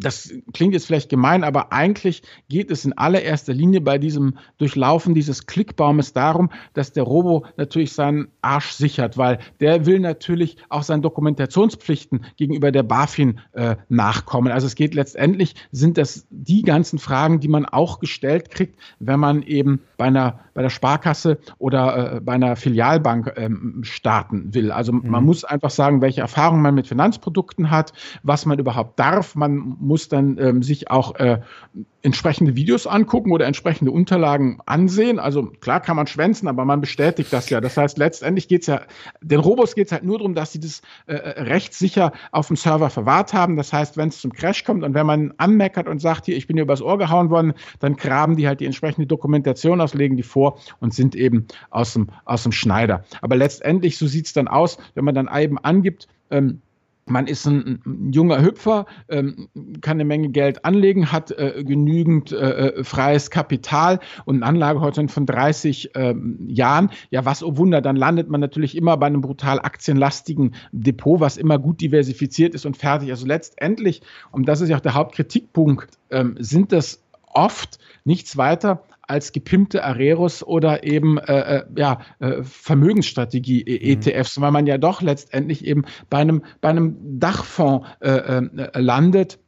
[0.00, 5.14] das klingt jetzt vielleicht gemein, aber eigentlich geht es in allererster Linie bei diesem Durchlaufen
[5.14, 10.82] dieses Klickbaumes darum, dass der Robo natürlich seinen Arsch sichert, weil der will natürlich auch
[10.82, 14.52] seinen Dokumentationspflichten gegenüber der BaFin äh, nachkommen.
[14.52, 19.20] Also es geht letztendlich, sind das die ganzen Fragen, die man auch gestellt kriegt, wenn
[19.20, 24.72] man eben bei einer bei der Sparkasse oder äh, bei einer Filialbank ähm, starten will.
[24.72, 25.08] Also mhm.
[25.08, 29.34] man muss einfach sagen, welche Erfahrungen man mit Finanzprodukten hat, was man überhaupt darf.
[29.34, 31.40] Man muss dann ähm, sich auch äh,
[32.02, 35.18] entsprechende Videos angucken oder entsprechende Unterlagen ansehen.
[35.18, 37.60] Also klar kann man schwänzen, aber man bestätigt das ja.
[37.60, 38.82] Das heißt, letztendlich geht es ja,
[39.20, 42.54] den Robos geht es halt nur darum, dass sie das äh, äh, rechtssicher auf dem
[42.54, 43.56] Server verwahrt haben.
[43.56, 46.46] Das heißt, wenn es zum Crash kommt und wenn man anmeckert und sagt, hier, ich
[46.46, 50.16] bin hier übers Ohr gehauen worden, dann graben die halt die entsprechende Dokumentation aus, legen
[50.16, 53.02] die vor und sind eben aus dem, aus dem Schneider.
[53.22, 56.62] Aber letztendlich, so sieht es dann aus, wenn man dann eben angibt, ähm,
[57.10, 59.48] man ist ein, ein junger Hüpfer, ähm,
[59.80, 65.10] kann eine Menge Geld anlegen, hat äh, genügend äh, äh freies Kapital und einen Anlagehorizont
[65.10, 66.90] von 30 ähm, Jahren.
[67.10, 71.36] Ja, was oh Wunder, dann landet man natürlich immer bei einem brutal aktienlastigen Depot, was
[71.36, 73.10] immer gut diversifiziert ist und fertig.
[73.10, 78.84] Also letztendlich, und das ist ja auch der Hauptkritikpunkt, ähm, sind das oft nichts weiter
[79.10, 84.42] als gepimpte Areros oder eben äh, äh ja, äh, Vermögensstrategie-ETFs, mhm.
[84.42, 89.38] weil man ja doch letztendlich eben bei einem, bei einem Dachfonds äh, äh, landet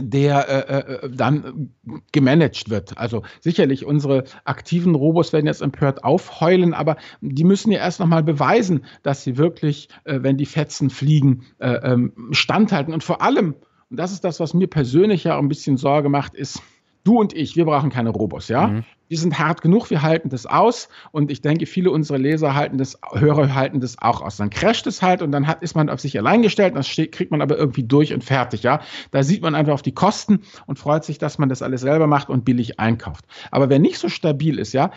[0.00, 0.68] der
[1.02, 1.70] äh, dann
[2.12, 2.96] gemanagt wird.
[2.98, 8.22] Also sicherlich unsere aktiven Robos werden jetzt empört aufheulen, aber die müssen ja erst nochmal
[8.22, 12.94] beweisen, dass sie wirklich, äh, wenn die Fetzen fliegen, äh, ähm, standhalten.
[12.94, 13.56] Und vor allem,
[13.90, 16.62] und das ist das, was mir persönlich ja auch ein bisschen Sorge macht, ist,
[17.08, 18.68] du und ich, wir brauchen keine Robos, ja.
[18.68, 18.84] Mhm.
[19.08, 22.76] Wir sind hart genug, wir halten das aus und ich denke, viele unserer Leser halten
[22.76, 24.36] das, Hörer halten das auch aus.
[24.36, 27.12] Dann crasht es halt und dann hat, ist man auf sich allein gestellt, das steht,
[27.12, 28.80] kriegt man aber irgendwie durch und fertig, ja.
[29.10, 32.06] Da sieht man einfach auf die Kosten und freut sich, dass man das alles selber
[32.06, 33.24] macht und billig einkauft.
[33.50, 34.90] Aber wer nicht so stabil ist, ja,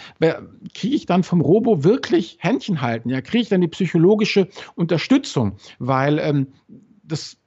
[0.76, 5.54] kriege ich dann vom Robo wirklich Händchen halten, ja, kriege ich dann die psychologische Unterstützung,
[5.80, 6.48] weil ähm,
[7.04, 7.38] das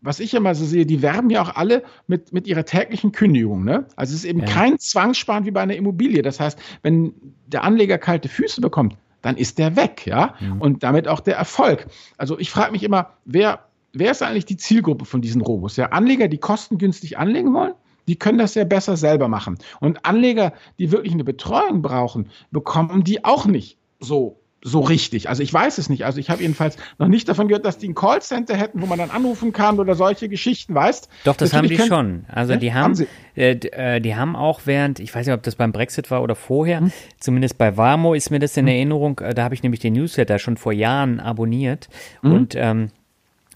[0.00, 3.64] was ich immer so sehe, die werben ja auch alle mit, mit ihrer täglichen Kündigung.
[3.64, 3.86] Ne?
[3.96, 4.46] Also es ist eben ja.
[4.46, 6.22] kein Zwangssparen wie bei einer Immobilie.
[6.22, 7.12] Das heißt, wenn
[7.46, 10.34] der Anleger kalte Füße bekommt, dann ist der weg, ja.
[10.40, 10.60] Mhm.
[10.60, 11.86] Und damit auch der Erfolg.
[12.16, 15.76] Also ich frage mich immer, wer, wer ist eigentlich die Zielgruppe von diesen Robos?
[15.76, 17.74] Ja, Anleger, die kostengünstig anlegen wollen?
[18.06, 19.58] Die können das ja besser selber machen.
[19.80, 25.28] Und Anleger, die wirklich eine Betreuung brauchen, bekommen die auch nicht so so richtig.
[25.28, 26.04] Also ich weiß es nicht.
[26.04, 28.98] Also ich habe jedenfalls noch nicht davon gehört, dass die ein Callcenter hätten, wo man
[28.98, 31.08] dann anrufen kann oder solche Geschichten, weißt?
[31.24, 32.24] Doch, das Natürlich haben die schon.
[32.28, 35.54] Also die haben, haben äh, äh, die haben auch während, ich weiß nicht, ob das
[35.54, 36.92] beim Brexit war oder vorher, hm.
[37.20, 38.74] zumindest bei Warmo ist mir das in hm.
[38.74, 41.88] Erinnerung, äh, da habe ich nämlich den Newsletter schon vor Jahren abonniert
[42.22, 42.32] hm.
[42.32, 42.90] und ähm,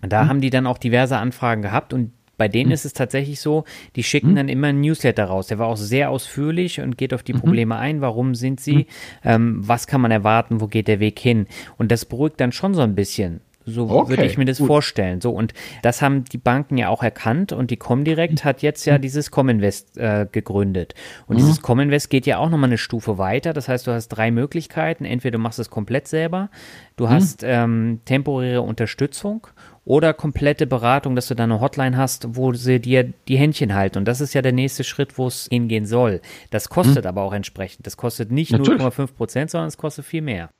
[0.02, 0.28] da hm.
[0.28, 2.12] haben die dann auch diverse Anfragen gehabt und
[2.42, 2.74] bei denen mhm.
[2.74, 3.62] ist es tatsächlich so,
[3.94, 4.34] die schicken mhm.
[4.34, 5.46] dann immer ein Newsletter raus.
[5.46, 7.38] Der war auch sehr ausführlich und geht auf die mhm.
[7.38, 8.00] Probleme ein.
[8.00, 8.74] Warum sind sie?
[8.74, 8.86] Mhm.
[9.22, 10.60] Ähm, was kann man erwarten?
[10.60, 11.46] Wo geht der Weg hin?
[11.78, 13.42] Und das beruhigt dann schon so ein bisschen.
[13.64, 14.66] So okay, würde ich mir das gut.
[14.66, 15.20] vorstellen.
[15.20, 18.98] So, und das haben die Banken ja auch erkannt und die Comdirect hat jetzt ja
[18.98, 20.94] dieses Cominvest äh, gegründet.
[21.28, 21.42] Und mhm.
[21.42, 23.52] dieses Cominvest geht ja auch nochmal eine Stufe weiter.
[23.52, 25.04] Das heißt, du hast drei Möglichkeiten.
[25.04, 26.50] Entweder du machst es komplett selber,
[26.96, 27.10] du mhm.
[27.10, 29.46] hast ähm, temporäre Unterstützung
[29.84, 33.98] oder komplette Beratung, dass du da eine Hotline hast, wo sie dir die Händchen halten.
[33.98, 36.20] Und das ist ja der nächste Schritt, wo es hingehen soll.
[36.50, 37.08] Das kostet mhm.
[37.08, 37.86] aber auch entsprechend.
[37.86, 40.50] Das kostet nicht 0,5 Prozent, sondern es kostet viel mehr.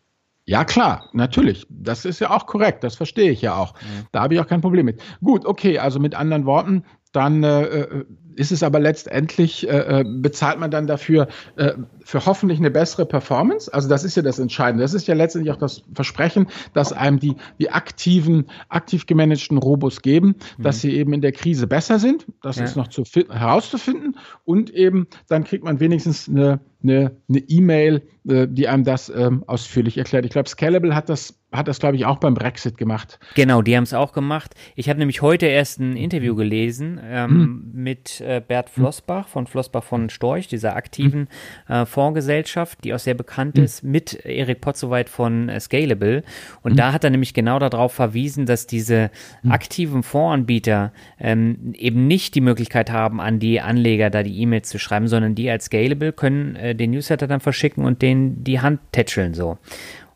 [0.45, 1.67] Ja, klar, natürlich.
[1.71, 2.83] Das ist ja auch korrekt.
[2.83, 3.75] Das verstehe ich ja auch.
[3.75, 4.07] Mhm.
[4.11, 5.01] Da habe ich auch kein Problem mit.
[5.23, 8.05] Gut, okay, also mit anderen Worten, dann äh, äh
[8.37, 11.73] ist es aber letztendlich, äh, äh, bezahlt man dann dafür äh,
[12.05, 13.73] für hoffentlich eine bessere Performance.
[13.73, 14.83] Also das ist ja das Entscheidende.
[14.83, 20.03] Das ist ja letztendlich auch das Versprechen, dass einem die, die aktiven, aktiv gemanagten Robos
[20.03, 20.63] geben, mhm.
[20.63, 22.27] dass sie eben in der Krise besser sind.
[22.43, 22.65] Das ja.
[22.65, 24.17] ist noch zu herauszufinden.
[24.45, 29.99] Und eben dann kriegt man wenigstens eine eine E-Mail, äh, die einem das ähm, ausführlich
[29.99, 30.25] erklärt.
[30.25, 33.19] Ich glaube, Scalable hat das hat das, glaube ich, auch beim Brexit gemacht.
[33.35, 34.55] Genau, die haben es auch gemacht.
[34.75, 37.71] Ich habe nämlich heute erst ein Interview gelesen ähm, hm.
[37.75, 38.71] mit äh, Bert.
[38.71, 41.29] Flossbach von Flossbach von Storch, dieser aktiven
[41.67, 41.77] hm.
[41.77, 43.65] äh, Fondsgesellschaft, die auch sehr bekannt hm.
[43.65, 46.23] ist, mit Erik Potzowait von äh, Scalable.
[46.63, 46.77] Und hm.
[46.79, 49.11] da hat er nämlich genau darauf verwiesen, dass diese
[49.43, 49.53] hm.
[49.53, 54.79] aktiven Fondsanbieter ähm, eben nicht die Möglichkeit haben, an die Anleger da die E-Mails zu
[54.79, 58.81] schreiben, sondern die als Scalable können äh, den Newsletter dann verschicken und denen die Hand
[58.93, 59.59] tätscheln so.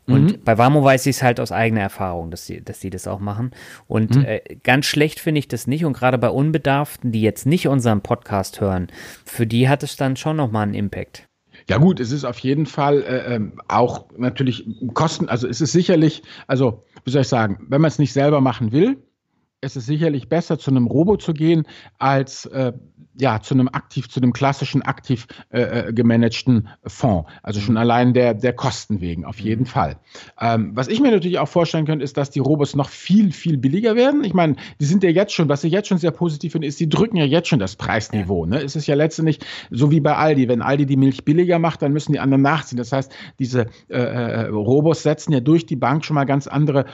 [0.07, 0.43] Und mhm.
[0.45, 3.19] bei Wamo weiß ich es halt aus eigener Erfahrung, dass die, dass die das auch
[3.19, 3.51] machen.
[3.87, 4.23] Und mhm.
[4.23, 5.83] äh, ganz schlecht finde ich das nicht.
[5.83, 8.87] Und gerade bei Unbedarften, die jetzt nicht unseren Podcast hören,
[9.25, 11.27] für die hat es dann schon nochmal einen Impact.
[11.69, 15.73] Ja gut, es ist auf jeden Fall äh, ähm, auch natürlich Kosten, also es ist
[15.73, 18.97] sicherlich, also wie soll ich sagen, wenn man es nicht selber machen will,
[19.59, 21.67] ist es sicherlich besser, zu einem Robo zu gehen,
[21.97, 22.71] als äh,
[23.19, 27.29] ja, zu einem aktiv, zu einem klassischen aktiv äh, äh, gemanagten Fonds.
[27.43, 27.79] Also schon mhm.
[27.79, 29.67] allein der, der Kosten wegen, auf jeden mhm.
[29.67, 29.97] Fall.
[30.39, 33.57] Ähm, was ich mir natürlich auch vorstellen könnte, ist, dass die Robos noch viel, viel
[33.57, 34.23] billiger werden.
[34.23, 36.79] Ich meine, die sind ja jetzt schon, was ich jetzt schon sehr positiv finde, ist,
[36.79, 38.45] die drücken ja jetzt schon das Preisniveau.
[38.45, 38.61] Ne?
[38.61, 39.39] Es ist ja letztendlich
[39.71, 40.47] so wie bei Aldi.
[40.47, 42.77] Wenn Aldi die Milch billiger macht, dann müssen die anderen nachziehen.
[42.77, 46.85] Das heißt, diese äh, äh Robos setzen ja durch die Bank schon mal ganz andere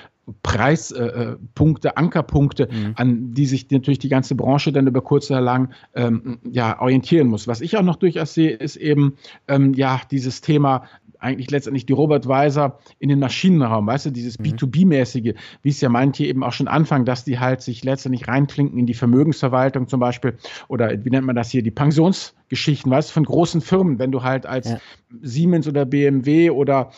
[0.41, 2.93] Preispunkte, äh, Ankerpunkte, mhm.
[2.95, 6.12] an die sich natürlich die ganze Branche dann über kurz oder lang ähm,
[6.51, 7.47] ja, orientieren muss.
[7.47, 9.15] Was ich auch noch durchaus sehe, ist eben
[9.47, 10.83] ähm, ja dieses Thema
[11.23, 14.45] eigentlich letztendlich die Robert Weiser in den Maschinenraum, weißt du, dieses mhm.
[14.45, 18.77] B2B-mäßige, wie es ja manche eben auch schon anfangen, dass die halt sich letztendlich reinklinken
[18.77, 23.13] in die Vermögensverwaltung zum Beispiel oder wie nennt man das hier, die Pensionsgeschichten, weißt du,
[23.13, 24.79] von großen Firmen, wenn du halt als ja.
[25.21, 26.91] Siemens oder BMW oder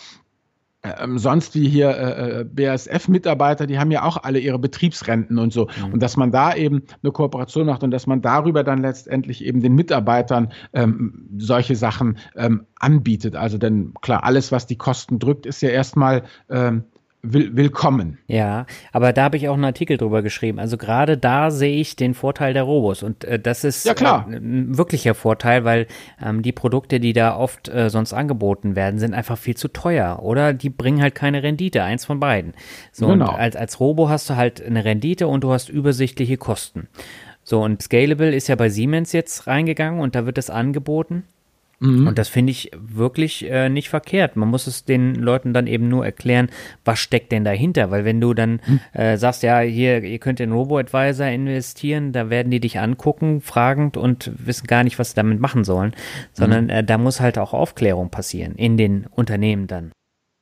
[1.00, 5.54] ähm, sonst wie hier äh, äh BASF-Mitarbeiter, die haben ja auch alle ihre Betriebsrenten und
[5.54, 5.68] so.
[5.86, 5.94] Mhm.
[5.94, 9.62] Und dass man da eben eine Kooperation macht und dass man darüber dann letztendlich eben
[9.62, 13.36] den Mitarbeitern ähm, solche Sachen ähm, anbietet.
[13.36, 16.84] Also denn klar, alles, was die Kosten drückt, ist ja erstmal ähm,
[17.34, 18.18] will, willkommen.
[18.28, 20.60] Ja, aber da habe ich auch einen Artikel drüber geschrieben.
[20.60, 24.28] Also gerade da sehe ich den Vorteil der Robos und äh, das ist ja, klar.
[24.30, 25.88] Äh, ein wirklicher Vorteil, weil
[26.24, 30.20] ähm, die Produkte, die da oft äh, sonst angeboten werden, sind einfach viel zu teuer
[30.22, 32.54] oder die bringen halt keine Rendite, eins von beiden.
[32.92, 33.30] So genau.
[33.30, 36.88] und als, als Robo hast du halt eine Rendite und du hast übersichtliche Kosten.
[37.44, 41.24] So und Scalable ist ja bei Siemens jetzt reingegangen und da wird es angeboten.
[41.80, 42.08] Mhm.
[42.08, 44.36] Und das finde ich wirklich äh, nicht verkehrt.
[44.36, 46.50] Man muss es den Leuten dann eben nur erklären,
[46.84, 47.92] was steckt denn dahinter.
[47.92, 48.80] Weil wenn du dann mhm.
[48.94, 53.98] äh, sagst, ja, hier, ihr könnt in Robo-Advisor investieren, da werden die dich angucken, fragend
[53.98, 55.94] und wissen gar nicht, was sie damit machen sollen.
[56.34, 56.70] Sondern mhm.
[56.70, 59.92] äh, da muss halt auch Aufklärung passieren in den Unternehmen dann.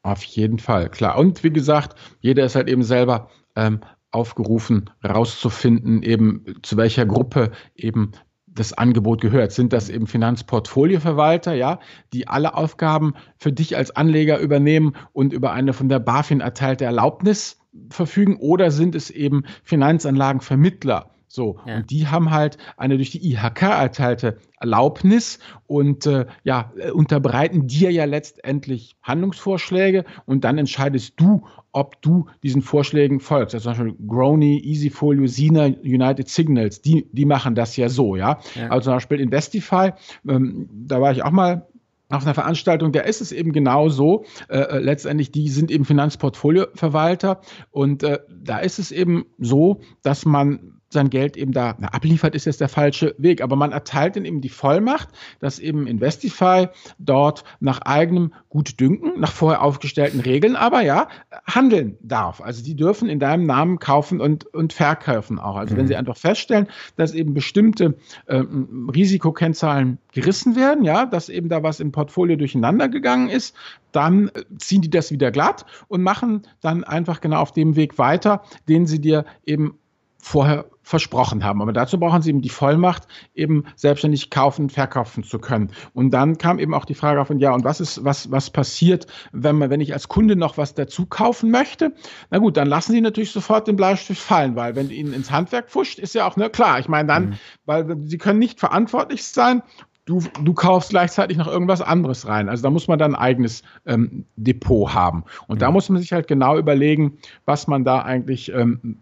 [0.04, 1.17] Auf jeden Fall, klar.
[1.17, 3.80] Und wie gesagt, jeder ist halt eben selber ähm,
[4.12, 8.12] aufgerufen, rauszufinden, eben zu welcher Gruppe eben
[8.56, 9.52] das Angebot gehört.
[9.52, 11.80] Sind das eben Finanzportfolioverwalter, ja,
[12.13, 16.86] die alle Aufgaben für dich als Anleger übernehmen und über eine von der BaFin erteilte
[16.86, 21.78] Erlaubnis verfügen oder sind es eben Finanzanlagenvermittler, so, ja.
[21.78, 27.65] und die haben halt eine durch die IHK erteilte Erlaubnis und äh, ja, äh, unterbreiten
[27.65, 33.56] dir ja letztendlich Handlungsvorschläge und dann entscheidest du, ob du diesen Vorschlägen folgst.
[33.56, 38.39] Also zum Beispiel Grony, Easyfolio, Sina, United Signals, die, die machen das ja so, ja.
[38.54, 38.67] ja.
[38.69, 39.93] Also zum Beispiel Investify,
[40.30, 41.65] ähm, da war ich auch mal
[42.10, 44.26] auf einer Veranstaltung, da ist es eben genau so.
[44.50, 47.41] Äh, äh, letztendlich, die sind eben Finanzportfolioverwalter
[47.72, 52.36] und äh, da ist es eben so, dass man sein Geld eben da na, abliefert,
[52.36, 53.41] ist jetzt der falsche Weg.
[53.41, 56.67] Aber man erteilt ihnen eben die Vollmacht, dass eben Investify
[56.99, 61.08] dort nach eigenem Gutdünken, nach vorher aufgestellten Regeln, aber ja,
[61.45, 62.41] handeln darf.
[62.41, 65.56] Also die dürfen in deinem Namen kaufen und, und verkaufen auch.
[65.56, 65.79] Also mhm.
[65.79, 67.95] wenn sie einfach feststellen, dass eben bestimmte
[68.27, 73.56] ähm, Risikokennzahlen gerissen werden, ja, dass eben da was im Portfolio durcheinander gegangen ist,
[73.91, 77.97] dann äh, ziehen die das wieder glatt und machen dann einfach genau auf dem Weg
[77.97, 79.79] weiter, den sie dir eben
[80.24, 81.62] vorher versprochen haben.
[81.62, 83.04] Aber dazu brauchen sie eben die Vollmacht,
[83.36, 85.72] eben selbstständig kaufen, verkaufen zu können.
[85.94, 89.06] Und dann kam eben auch die Frage auf, ja, und was ist, was, was passiert,
[89.34, 91.94] wenn man, wenn ich als Kunde noch was dazu kaufen möchte?
[92.30, 95.70] Na gut, dann lassen sie natürlich sofort den Bleistift fallen, weil wenn ihnen ins Handwerk
[95.70, 97.34] fuscht, ist ja auch, ne, klar, ich meine dann, mhm.
[97.66, 99.62] weil sie können nicht verantwortlich sein
[100.06, 102.50] du, du kaufst gleichzeitig noch irgendwas anderes rein.
[102.50, 105.24] Also da muss man dann ein eigenes ähm, Depot haben.
[105.48, 105.60] Und mhm.
[105.60, 108.98] da muss man sich halt genau überlegen, was man da eigentlich ähm,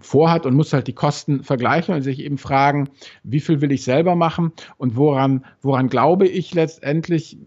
[0.00, 2.88] vorhat und muss halt die Kosten vergleichen und sich eben fragen,
[3.22, 7.38] wie viel will ich selber machen und woran, woran glaube ich letztendlich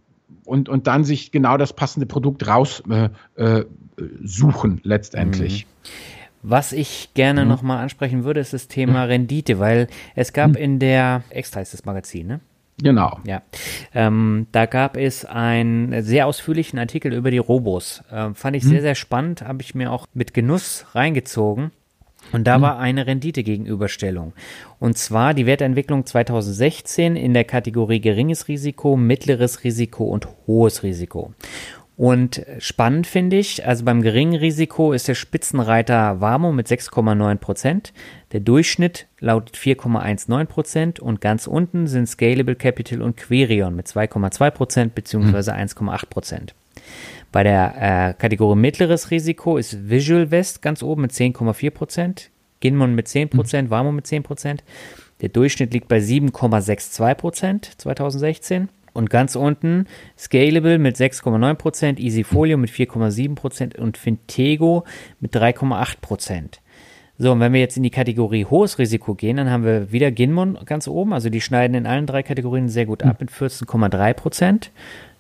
[0.46, 3.64] und, und dann sich genau das passende Produkt raussuchen äh,
[3.98, 5.66] äh, letztendlich.
[5.66, 5.90] Mhm.
[6.44, 7.50] Was ich gerne mhm.
[7.50, 9.12] nochmal ansprechen würde, ist das Thema mhm.
[9.12, 10.56] Rendite, weil es gab mhm.
[10.56, 12.40] in der Extra ist das Magazin, ne?
[12.82, 13.20] Genau.
[13.26, 13.42] Ja.
[13.94, 18.04] Ähm, da gab es einen sehr ausführlichen Artikel über die Robos.
[18.12, 18.70] Ähm, fand ich hm.
[18.70, 21.72] sehr, sehr spannend, habe ich mir auch mit Genuss reingezogen.
[22.34, 22.62] Und da hm.
[22.62, 24.34] war eine Renditegegenüberstellung.
[24.80, 31.34] Und zwar die Wertentwicklung 2016 in der Kategorie geringes Risiko, mittleres Risiko und hohes Risiko.
[31.98, 37.92] Und spannend finde ich, also beim geringen Risiko ist der Spitzenreiter Warmo mit 6,9 Prozent.
[38.34, 44.52] Der Durchschnitt lautet 4,19 Prozent und ganz unten sind Scalable Capital und Querion mit 2,2
[44.52, 45.52] Prozent bzw.
[45.52, 46.54] 1,8 Prozent.
[47.32, 52.30] Bei der äh, Kategorie mittleres Risiko ist Visual West ganz oben mit 10,4 Prozent,
[52.60, 54.64] Ginmon mit 10 Prozent, Warmo mit 10 Prozent.
[55.22, 58.70] Der Durchschnitt liegt bei 7,62 Prozent 2016.
[58.98, 59.86] Und ganz unten
[60.18, 64.86] Scalable mit 6,9%, Easyfolio mit 4,7% und Fintego
[65.20, 66.58] mit 3,8%.
[67.20, 70.10] So, und wenn wir jetzt in die Kategorie hohes Risiko gehen, dann haben wir wieder
[70.10, 71.14] Ginmon ganz oben.
[71.14, 74.70] Also die schneiden in allen drei Kategorien sehr gut ab mit 14,3%.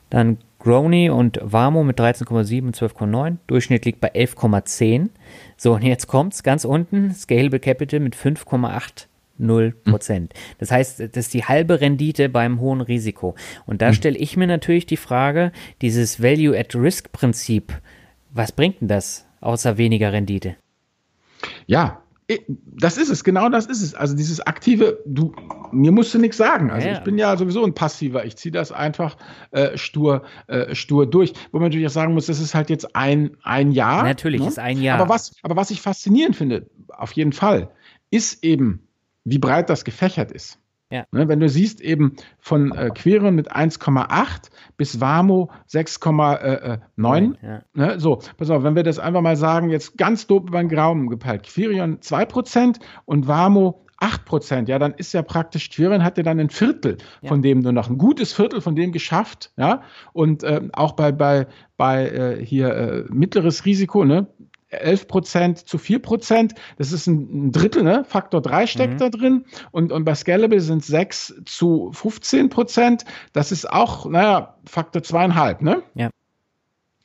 [0.09, 3.37] Dann Grony und Warmo mit 13,7 und 12,9.
[3.45, 5.09] Durchschnitt liegt bei 11,10.
[5.55, 7.13] So, und jetzt kommt's ganz unten.
[7.13, 9.05] Scalable Capital mit 5,8
[9.39, 10.33] 0 Prozent.
[10.59, 13.35] Das heißt, das ist die halbe Rendite beim hohen Risiko.
[13.65, 13.93] Und da mhm.
[13.93, 17.73] stelle ich mir natürlich die Frage, dieses Value-at-Risk-Prinzip,
[18.31, 20.55] was bringt denn das außer weniger Rendite?
[21.65, 22.01] Ja,
[22.77, 23.95] das ist es, genau das ist es.
[23.95, 25.33] Also dieses aktive, du,
[25.71, 26.69] mir musst du nichts sagen.
[26.71, 26.95] Also ja.
[26.95, 28.25] ich bin ja sowieso ein Passiver.
[28.25, 29.15] Ich ziehe das einfach
[29.51, 31.33] äh, stur, äh, stur durch.
[31.51, 34.03] Wo man natürlich auch sagen muss, das ist halt jetzt ein, ein Jahr.
[34.03, 34.47] Natürlich ne?
[34.47, 34.99] ist ein Jahr.
[34.99, 37.69] Aber was, aber was ich faszinierend finde, auf jeden Fall,
[38.11, 38.86] ist eben
[39.29, 40.59] wie breit das gefächert ist.
[40.89, 41.05] Ja.
[41.11, 47.35] Ne, wenn du siehst, eben von äh, Querion mit 1,8 bis Wamo 6,9.
[47.41, 47.61] Ja.
[47.73, 50.69] Ne, so, pass auf, wenn wir das einfach mal sagen, jetzt ganz dope über den
[50.69, 51.43] Graum gepeilt.
[51.43, 56.51] Querion 2% und Wamo 8 Prozent, ja, dann ist ja praktisch, Quirin hatte dann ein
[56.51, 57.29] Viertel ja.
[57.29, 59.81] von dem nur noch, ein gutes Viertel von dem geschafft, ja,
[60.13, 61.47] und äh, auch bei, bei,
[61.77, 64.27] bei äh, hier äh, mittleres Risiko, ne,
[64.69, 66.53] 11 Prozent zu 4 Prozent.
[66.77, 68.03] Das ist ein, Drittel, ne?
[68.07, 68.97] Faktor 3 steckt mhm.
[68.97, 69.45] da drin.
[69.71, 73.05] Und, und bei Scalable sind 6 zu 15 Prozent.
[73.33, 75.83] Das ist auch, naja, Faktor zweieinhalb, ne?
[75.95, 76.09] Ja.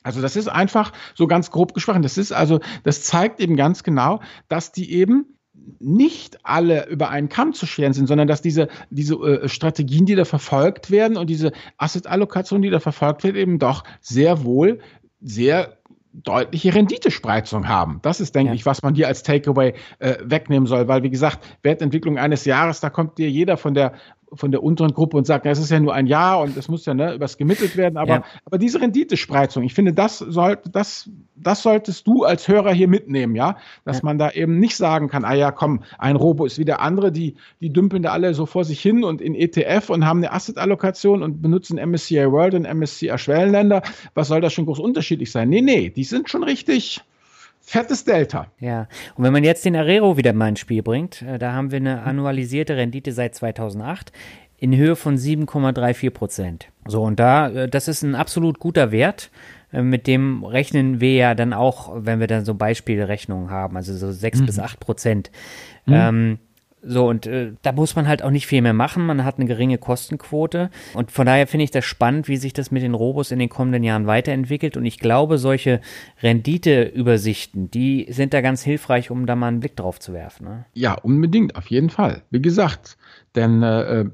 [0.03, 2.01] Also das ist einfach so ganz grob gesprochen.
[2.01, 5.37] Das ist also, das zeigt eben ganz genau, dass die eben
[5.79, 10.15] nicht alle über einen Kamm zu scheren sind, sondern dass diese, diese äh, Strategien, die
[10.15, 14.79] da verfolgt werden und diese Asset-Allokation, die da verfolgt wird, eben doch sehr wohl
[15.21, 15.77] sehr
[16.13, 17.99] deutliche Renditespreizung haben.
[18.03, 18.55] Das ist, denke ja.
[18.55, 22.79] ich, was man hier als Takeaway äh, wegnehmen soll, weil, wie gesagt, Wertentwicklung eines Jahres,
[22.79, 23.93] da kommt dir jeder von der
[24.35, 26.85] von der unteren Gruppe und sagt, es ist ja nur ein Jahr und es muss
[26.85, 27.97] ja ne, übers gemittelt werden.
[27.97, 28.23] Aber, ja.
[28.45, 33.35] aber diese Renditespreizung, ich finde, das sollte, das, das solltest du als Hörer hier mitnehmen,
[33.35, 34.05] ja, dass ja.
[34.05, 37.11] man da eben nicht sagen kann, ah ja, komm, ein Robo ist wie der andere,
[37.11, 40.31] die, die dümpeln da alle so vor sich hin und in ETF und haben eine
[40.31, 43.81] Asset-Allokation und benutzen MSCI World und MSCI Schwellenländer.
[44.13, 45.49] Was soll das schon groß unterschiedlich sein?
[45.49, 47.01] Nee, nee, die sind schon richtig,
[47.63, 48.47] fettes Delta.
[48.59, 51.71] Ja, und wenn man jetzt den Arero wieder mal ins Spiel bringt, äh, da haben
[51.71, 54.11] wir eine annualisierte Rendite seit 2008
[54.57, 56.67] in Höhe von 7,34 Prozent.
[56.85, 59.31] So, und da, äh, das ist ein absolut guter Wert.
[59.71, 63.95] Äh, mit dem rechnen wir ja dann auch, wenn wir dann so Beispielrechnungen haben, also
[63.95, 64.45] so 6 mhm.
[64.45, 65.31] bis 8 Prozent.
[65.85, 65.93] Mhm.
[65.93, 66.39] Ähm,
[66.85, 69.05] so, und äh, da muss man halt auch nicht viel mehr machen.
[69.05, 70.69] Man hat eine geringe Kostenquote.
[70.93, 73.49] Und von daher finde ich das spannend, wie sich das mit den Robos in den
[73.49, 74.75] kommenden Jahren weiterentwickelt.
[74.75, 75.79] Und ich glaube, solche
[76.21, 80.45] Renditeübersichten, die sind da ganz hilfreich, um da mal einen Blick drauf zu werfen.
[80.45, 80.65] Ne?
[80.73, 82.23] Ja, unbedingt, auf jeden Fall.
[82.31, 82.97] Wie gesagt,
[83.35, 84.05] denn äh,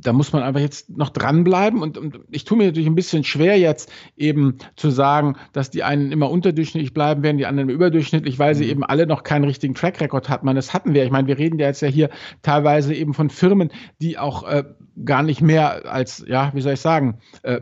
[0.00, 3.24] da muss man einfach jetzt noch dranbleiben und, und ich tue mir natürlich ein bisschen
[3.24, 8.38] schwer jetzt eben zu sagen, dass die einen immer unterdurchschnittlich bleiben werden, die anderen überdurchschnittlich,
[8.38, 8.70] weil sie mhm.
[8.70, 10.54] eben alle noch keinen richtigen Track Record hatten.
[10.54, 11.04] Das hatten wir.
[11.04, 12.10] Ich meine, wir reden ja jetzt ja hier
[12.42, 13.70] teilweise eben von Firmen,
[14.00, 14.64] die auch äh,
[15.04, 17.60] gar nicht mehr als, ja, wie soll ich sagen, äh,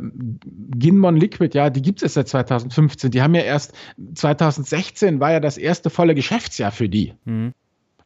[0.76, 3.10] Ginmon Liquid, ja, die gibt es seit 2015.
[3.10, 3.72] Die haben ja erst
[4.14, 7.14] 2016 war ja das erste volle Geschäftsjahr für die.
[7.24, 7.52] Mhm.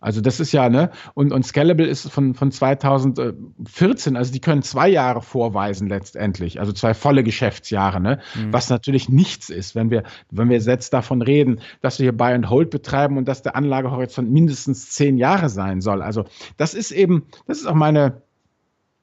[0.01, 4.63] Also das ist ja, ne, und, und Scalable ist von, von 2014, also die können
[4.63, 8.51] zwei Jahre vorweisen letztendlich, also zwei volle Geschäftsjahre, ne, mhm.
[8.51, 12.33] was natürlich nichts ist, wenn wir, wenn wir jetzt davon reden, dass wir hier Buy
[12.33, 16.01] and Hold betreiben und dass der Anlagehorizont mindestens zehn Jahre sein soll.
[16.01, 16.25] Also
[16.57, 18.23] das ist eben, das ist auch meine,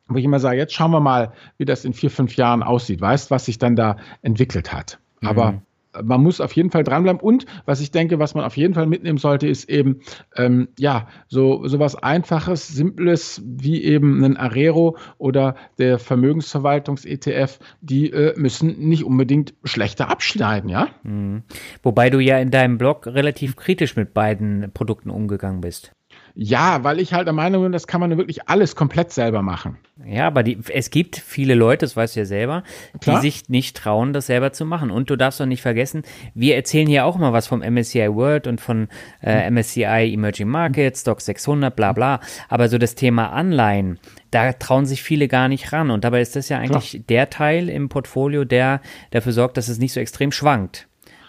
[0.08, 3.02] wo ich immer sage, jetzt schauen wir mal, wie das in vier, fünf Jahren aussieht,
[3.02, 5.00] weißt, was sich dann da entwickelt hat.
[5.22, 5.67] Aber mhm
[6.04, 7.20] man muss auf jeden Fall dranbleiben.
[7.20, 10.02] Und was ich denke, was man auf jeden Fall mitnehmen sollte, ist eben,
[10.36, 18.12] ähm, ja, so, so was Einfaches, Simples wie eben ein Arero oder der Vermögensverwaltungs-ETF, die
[18.12, 20.90] äh, müssen nicht unbedingt schlechter abschneiden, ja?
[21.04, 21.44] Mhm.
[21.84, 25.97] Wobei du ja in deinem Blog relativ kritisch mit beiden Produkten umgegangen bist.
[26.40, 29.76] Ja, weil ich halt der Meinung bin, das kann man wirklich alles komplett selber machen.
[30.06, 32.62] Ja, aber die, es gibt viele Leute, das weißt du ja selber,
[33.02, 33.16] Klar.
[33.16, 34.92] die sich nicht trauen, das selber zu machen.
[34.92, 36.04] Und du darfst doch nicht vergessen,
[36.36, 38.88] wir erzählen hier auch mal was vom MSCI World und von
[39.24, 42.20] äh, MSCI Emerging Markets, Stock 600, bla bla.
[42.50, 43.98] Aber so das Thema Anleihen,
[44.30, 45.90] da trauen sich viele gar nicht ran.
[45.90, 47.04] Und dabei ist das ja eigentlich Klar.
[47.10, 50.87] der Teil im Portfolio, der dafür sorgt, dass es nicht so extrem schwankt.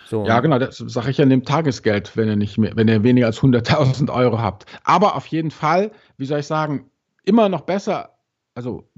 [0.09, 0.25] So.
[0.25, 3.27] Ja, genau, das sage ich ja, nehmt Tagesgeld, wenn ihr nicht mehr, wenn ihr weniger
[3.27, 4.65] als 100.000 Euro habt.
[4.83, 6.91] Aber auf jeden Fall, wie soll ich sagen,
[7.25, 8.15] immer noch besser,
[8.55, 8.89] also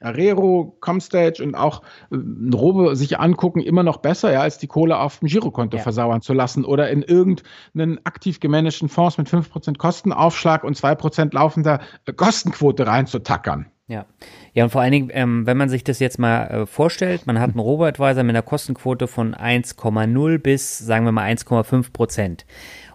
[0.00, 2.16] Arero, Comstage und auch äh,
[2.52, 5.82] Robe sich angucken, immer noch besser, ja, als die Kohle auf dem Girokonto ja.
[5.84, 11.78] versauern zu lassen oder in irgendeinen aktiv gemanagten Fonds mit 5% Kostenaufschlag und 2% laufender
[12.06, 13.66] äh, Kostenquote reinzutackern.
[13.86, 14.06] Ja.
[14.54, 17.40] Ja, und vor allen Dingen, ähm, wenn man sich das jetzt mal äh, vorstellt, man
[17.40, 22.44] hat einen Robo-Advisor mit einer Kostenquote von 1,0 bis, sagen wir mal, 1,5 Prozent.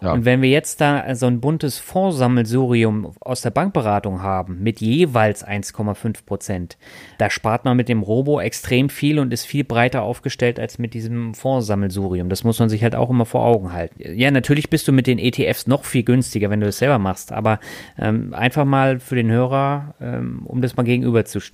[0.00, 0.12] Ja.
[0.12, 5.44] Und wenn wir jetzt da so ein buntes Fondssammelsurium aus der Bankberatung haben mit jeweils
[5.44, 6.78] 1,5 Prozent,
[7.18, 10.94] da spart man mit dem Robo extrem viel und ist viel breiter aufgestellt als mit
[10.94, 12.28] diesem Fondssammelsurium.
[12.28, 13.96] Das muss man sich halt auch immer vor Augen halten.
[13.98, 17.32] Ja, natürlich bist du mit den ETFs noch viel günstiger, wenn du es selber machst,
[17.32, 17.58] aber
[17.98, 21.47] ähm, einfach mal für den Hörer, ähm, um das mal gegenüberzustellen.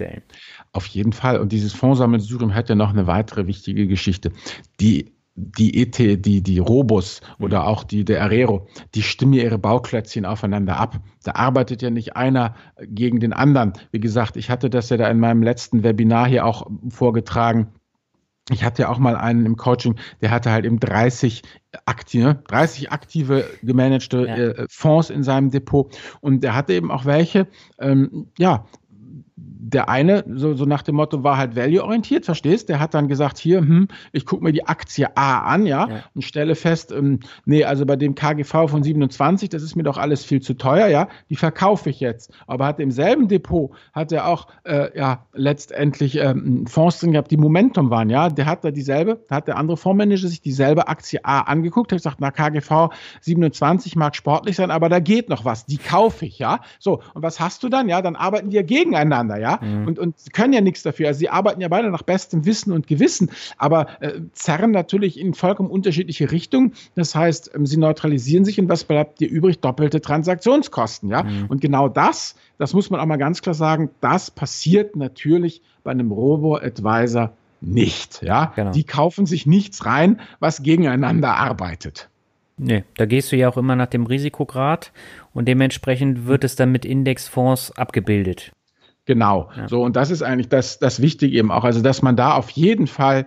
[0.72, 1.38] Auf jeden Fall.
[1.38, 4.32] Und dieses Fondssammelsurium hat ja noch eine weitere wichtige Geschichte.
[4.80, 7.66] Die die ET, die, die Robus oder mhm.
[7.66, 11.00] auch die, der Arero, die stimmen ja ihre Bauklötzchen aufeinander ab.
[11.24, 13.72] Da arbeitet ja nicht einer gegen den anderen.
[13.90, 17.72] Wie gesagt, ich hatte das ja da in meinem letzten Webinar hier auch vorgetragen.
[18.50, 21.42] Ich hatte ja auch mal einen im Coaching, der hatte halt eben 30
[21.86, 24.36] aktive, 30 aktive gemanagte ja.
[24.36, 27.48] äh, Fonds in seinem Depot und der hatte eben auch welche,
[27.80, 28.66] ähm, ja,
[29.70, 32.68] der eine, so, so nach dem Motto, war halt value-orientiert, verstehst?
[32.68, 36.02] Der hat dann gesagt, hier, hm, ich gucke mir die Aktie A an, ja, ja.
[36.14, 39.96] und stelle fest, ähm, nee, also bei dem KGV von 27, das ist mir doch
[39.96, 42.30] alles viel zu teuer, ja, die verkaufe ich jetzt.
[42.46, 47.30] Aber hat im selben Depot, hat er auch, äh, ja, letztendlich ähm, Fonds drin gehabt,
[47.30, 50.88] die Momentum waren, ja, der hat da dieselbe, da hat der andere Fondsmanager sich dieselbe
[50.88, 52.90] Aktie A angeguckt, hat gesagt, na, KGV
[53.22, 56.60] 27 mag sportlich sein, aber da geht noch was, die kaufe ich, ja.
[56.78, 57.88] So, und was hast du dann?
[57.88, 59.86] Ja, dann arbeiten ja gegeneinander, ja, mhm.
[59.86, 61.08] und, und können ja nichts dafür.
[61.08, 65.34] Also sie arbeiten ja beide nach bestem Wissen und Gewissen, aber äh, zerren natürlich in
[65.34, 66.72] vollkommen unterschiedliche Richtungen.
[66.94, 69.60] Das heißt, ähm, sie neutralisieren sich und was bleibt dir übrig?
[69.60, 71.24] Doppelte Transaktionskosten, ja.
[71.24, 71.46] Mhm.
[71.48, 75.90] Und genau das, das muss man auch mal ganz klar sagen, das passiert natürlich bei
[75.90, 78.52] einem Robo-Advisor nicht, ja.
[78.56, 78.72] Genau.
[78.72, 82.08] Die kaufen sich nichts rein, was gegeneinander arbeitet.
[82.56, 84.92] Nee, da gehst du ja auch immer nach dem Risikograd
[85.32, 88.52] und dementsprechend wird es dann mit Indexfonds abgebildet.
[89.06, 89.50] Genau.
[89.56, 89.68] Ja.
[89.68, 91.64] So, und das ist eigentlich das, das Wichtige eben auch.
[91.64, 93.26] Also, dass man da auf jeden Fall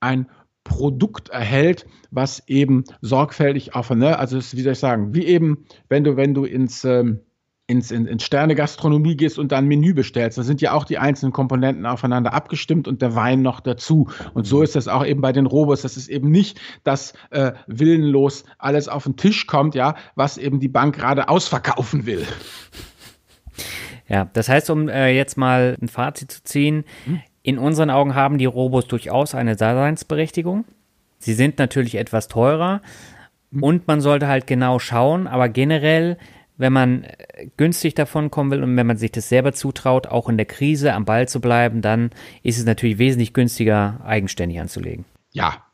[0.00, 0.26] ein
[0.64, 6.04] Produkt erhält, was eben sorgfältig auf, ne, also wie soll ich sagen, wie eben, wenn
[6.04, 7.20] du, wenn du ins, ähm,
[7.66, 10.98] ins, in, in Sterne-Gastronomie gehst und dann ein Menü bestellst, da sind ja auch die
[10.98, 14.08] einzelnen Komponenten aufeinander abgestimmt und der Wein noch dazu.
[14.34, 14.64] Und so mhm.
[14.64, 15.82] ist das auch eben bei den Robos.
[15.82, 20.60] Das ist eben nicht, dass äh, willenlos alles auf den Tisch kommt, ja, was eben
[20.60, 22.26] die Bank gerade ausverkaufen will.
[24.12, 27.20] Ja, das heißt, um äh, jetzt mal ein Fazit zu ziehen, hm?
[27.42, 30.64] in unseren Augen haben die Robos durchaus eine Daseinsberechtigung.
[31.18, 32.82] Sie sind natürlich etwas teurer
[33.50, 33.62] hm?
[33.62, 36.18] und man sollte halt genau schauen, aber generell
[36.58, 40.28] wenn man äh, günstig davon kommen will und wenn man sich das selber zutraut, auch
[40.28, 42.10] in der Krise am Ball zu bleiben, dann
[42.42, 45.04] ist es natürlich wesentlich günstiger, eigenständig anzulegen.
[45.32, 45.64] Ja,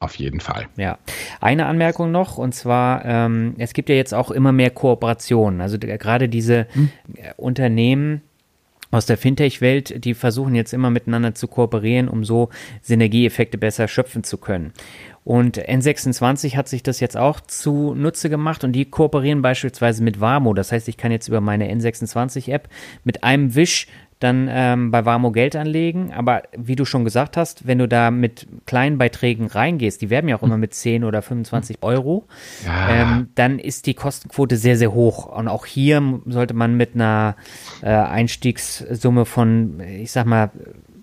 [0.00, 0.66] auf jeden Fall.
[0.76, 0.98] Ja.
[1.40, 5.60] Eine Anmerkung noch, und zwar, ähm, es gibt ja jetzt auch immer mehr Kooperationen.
[5.60, 6.90] Also gerade diese hm.
[7.14, 8.22] Äh, Unternehmen,
[8.90, 12.48] aus der Fintech-Welt, die versuchen jetzt immer miteinander zu kooperieren, um so
[12.82, 14.72] Synergieeffekte besser schöpfen zu können.
[15.22, 20.54] Und N26 hat sich das jetzt auch zunutze gemacht und die kooperieren beispielsweise mit Warmo.
[20.54, 22.68] Das heißt, ich kann jetzt über meine N26-App
[23.04, 23.86] mit einem Wisch
[24.20, 26.12] dann ähm, bei Warmo Geld anlegen.
[26.12, 30.28] Aber wie du schon gesagt hast, wenn du da mit kleinen Beiträgen reingehst, die werben
[30.28, 32.26] ja auch immer mit 10 oder 25 Euro,
[32.64, 32.90] ja.
[32.90, 35.26] ähm, dann ist die Kostenquote sehr, sehr hoch.
[35.26, 37.34] Und auch hier sollte man mit einer
[37.82, 40.50] äh, Einstiegssumme von, ich sag mal,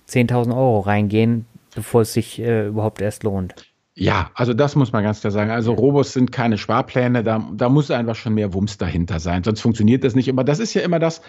[0.08, 1.46] 10.000 Euro reingehen,
[1.76, 3.56] bevor es sich äh, überhaupt erst lohnt.
[4.00, 5.50] Ja, also das muss man ganz klar sagen.
[5.50, 9.62] Also Robos sind keine Sparpläne, da, da muss einfach schon mehr Wumms dahinter sein, sonst
[9.62, 10.30] funktioniert das nicht.
[10.30, 11.24] Aber das ist ja immer das,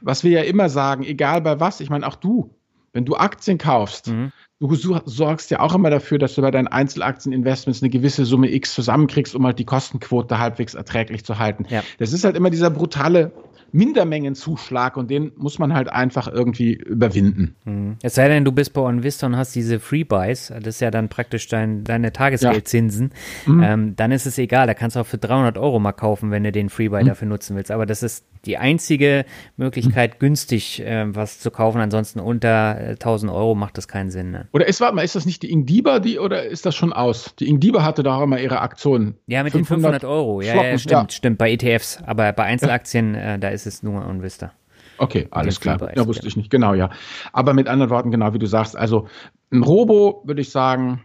[0.00, 2.50] was wir ja immer sagen, egal bei was, ich meine, auch du,
[2.92, 4.32] wenn du Aktien kaufst, mhm.
[4.60, 8.74] du sorgst ja auch immer dafür, dass du bei deinen Einzelaktieninvestments eine gewisse Summe X
[8.74, 11.66] zusammenkriegst, um halt die Kostenquote halbwegs erträglich zu halten.
[11.68, 11.82] Ja.
[11.98, 13.32] Das ist halt immer dieser brutale
[13.72, 17.54] Mindermengenzuschlag und den muss man halt einfach irgendwie überwinden.
[17.64, 17.96] Mhm.
[18.02, 20.90] Es sei denn, du bist bei OnVista und hast diese Free Buys, das ist ja
[20.90, 23.10] dann praktisch dein, deine Tagesgeldzinsen,
[23.46, 23.52] ja.
[23.52, 23.62] mhm.
[23.62, 26.44] ähm, dann ist es egal, da kannst du auch für 300 Euro mal kaufen, wenn
[26.44, 27.08] du den Free Buy mhm.
[27.08, 27.70] dafür nutzen willst.
[27.70, 29.24] Aber das ist die einzige
[29.56, 30.18] Möglichkeit, mhm.
[30.18, 31.80] günstig äh, was zu kaufen.
[31.80, 34.30] Ansonsten unter äh, 1000 Euro macht das keinen Sinn.
[34.30, 34.48] Ne?
[34.52, 37.34] Oder ist, warte mal, ist das nicht die Ingdiba, die, oder ist das schon aus?
[37.38, 39.16] Die Ingdiba hatte doch immer ihre Aktion.
[39.26, 40.40] Ja, mit 500 den 500 Euro.
[40.40, 41.06] Ja, ja stimmt, ja.
[41.10, 41.38] stimmt.
[41.38, 41.98] Bei ETFs.
[42.04, 43.34] Aber bei Einzelaktien, ja.
[43.34, 44.52] äh, da ist es nur Unvista.
[44.98, 45.78] Okay, alles klar.
[45.96, 46.50] Ja, wusste ich nicht.
[46.50, 46.90] Genau, ja.
[47.32, 49.06] Aber mit anderen Worten, genau wie du sagst, also
[49.52, 51.04] ein Robo würde ich sagen,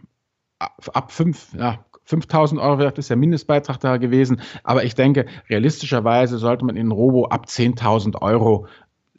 [0.58, 4.40] ab 5, ja, 5000 Euro das ist der Mindestbeitrag da gewesen.
[4.62, 8.66] Aber ich denke, realistischerweise sollte man in Robo ab 10.000 Euro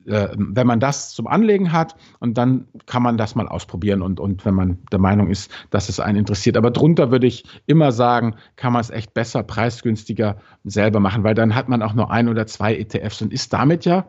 [0.06, 4.20] äh, wenn man das zum Anlegen hat und dann kann man das mal ausprobieren und,
[4.20, 6.58] und wenn man der Meinung ist, dass es einen interessiert.
[6.58, 11.34] Aber drunter würde ich immer sagen, kann man es echt besser, preisgünstiger selber machen, weil
[11.34, 14.06] dann hat man auch nur ein oder zwei ETFs und ist damit ja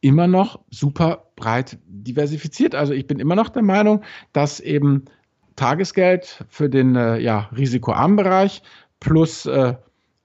[0.00, 2.74] immer noch super breit diversifiziert.
[2.74, 4.02] Also ich bin immer noch der Meinung,
[4.32, 5.04] dass eben
[5.56, 8.62] Tagesgeld für den äh, ja, risikoarmen Bereich
[9.00, 9.74] plus äh,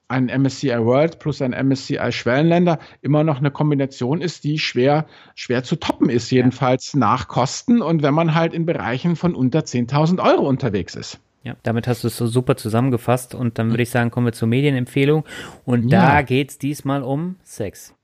[0.08, 5.64] ein MSCI World plus ein MSCI Schwellenländer immer noch eine Kombination ist, die schwer, schwer
[5.64, 7.00] zu toppen ist, jedenfalls ja.
[7.00, 11.18] nach Kosten und wenn man halt in Bereichen von unter 10.000 Euro unterwegs ist.
[11.44, 14.32] Ja, damit hast du es so super zusammengefasst und dann würde ich sagen, kommen wir
[14.32, 15.24] zur Medienempfehlung
[15.64, 16.14] und ja.
[16.14, 17.94] da geht es diesmal um Sex.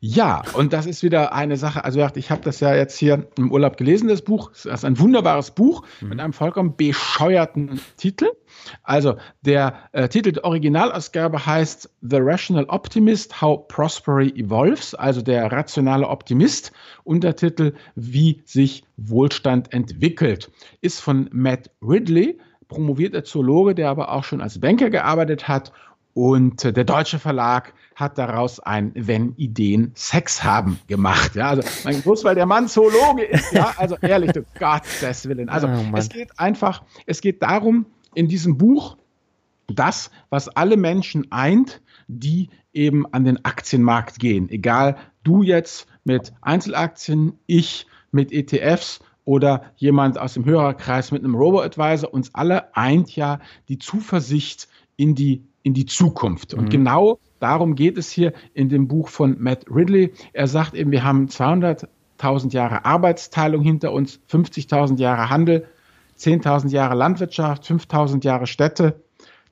[0.00, 1.84] Ja, und das ist wieder eine Sache.
[1.84, 4.50] Also ich habe das ja jetzt hier im Urlaub gelesen, das Buch.
[4.50, 6.08] Das ist ein wunderbares Buch mhm.
[6.08, 8.28] mit einem vollkommen bescheuerten Titel.
[8.82, 15.50] Also der äh, Titel der Originalausgabe heißt The Rational Optimist, How Prosperity Evolves, also der
[15.50, 16.72] rationale Optimist.
[17.04, 20.50] Untertitel Wie sich Wohlstand entwickelt.
[20.80, 22.38] Ist von Matt Ridley,
[22.68, 25.72] promovierter Zoologe, der aber auch schon als Banker gearbeitet hat
[26.16, 31.34] Und äh, der deutsche Verlag hat daraus ein Wenn Ideen Sex haben gemacht.
[31.34, 35.50] Ja, also mein bloß weil der Mann Zoologe ist, ja, also ehrlich, du Gottes Willen.
[35.50, 38.96] Also oh, es geht einfach, es geht darum, in diesem Buch
[39.66, 44.48] das, was alle Menschen eint, die eben an den Aktienmarkt gehen.
[44.48, 51.34] Egal, du jetzt mit Einzelaktien, ich mit ETFs oder jemand aus dem Hörerkreis mit einem
[51.34, 53.38] Robo-Advisor, uns alle eint ja
[53.68, 56.54] die Zuversicht in die, in die Zukunft.
[56.54, 56.70] Und mhm.
[56.70, 60.12] genau darum geht es hier in dem Buch von Matt Ridley.
[60.32, 65.66] Er sagt eben, wir haben 200.000 Jahre Arbeitsteilung hinter uns, 50.000 Jahre Handel,
[66.20, 69.02] 10.000 Jahre Landwirtschaft, 5.000 Jahre Städte,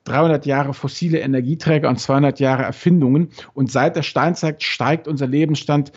[0.05, 3.31] 300 Jahre fossile Energieträger und 200 Jahre Erfindungen.
[3.53, 5.91] Und seit der Steinzeit steigt unser Lebensstand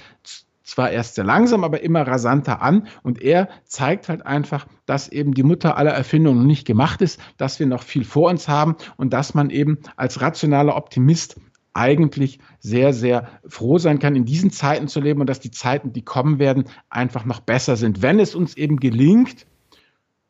[0.69, 2.89] zwar erst sehr langsam, aber immer rasanter an.
[3.03, 7.59] Und er zeigt halt einfach, dass eben die Mutter aller Erfindungen nicht gemacht ist, dass
[7.59, 11.41] wir noch viel vor uns haben und dass man eben als rationaler Optimist
[11.73, 15.93] eigentlich sehr, sehr froh sein kann, in diesen Zeiten zu leben und dass die Zeiten,
[15.93, 18.03] die kommen werden, einfach noch besser sind.
[18.03, 19.47] Wenn es uns eben gelingt,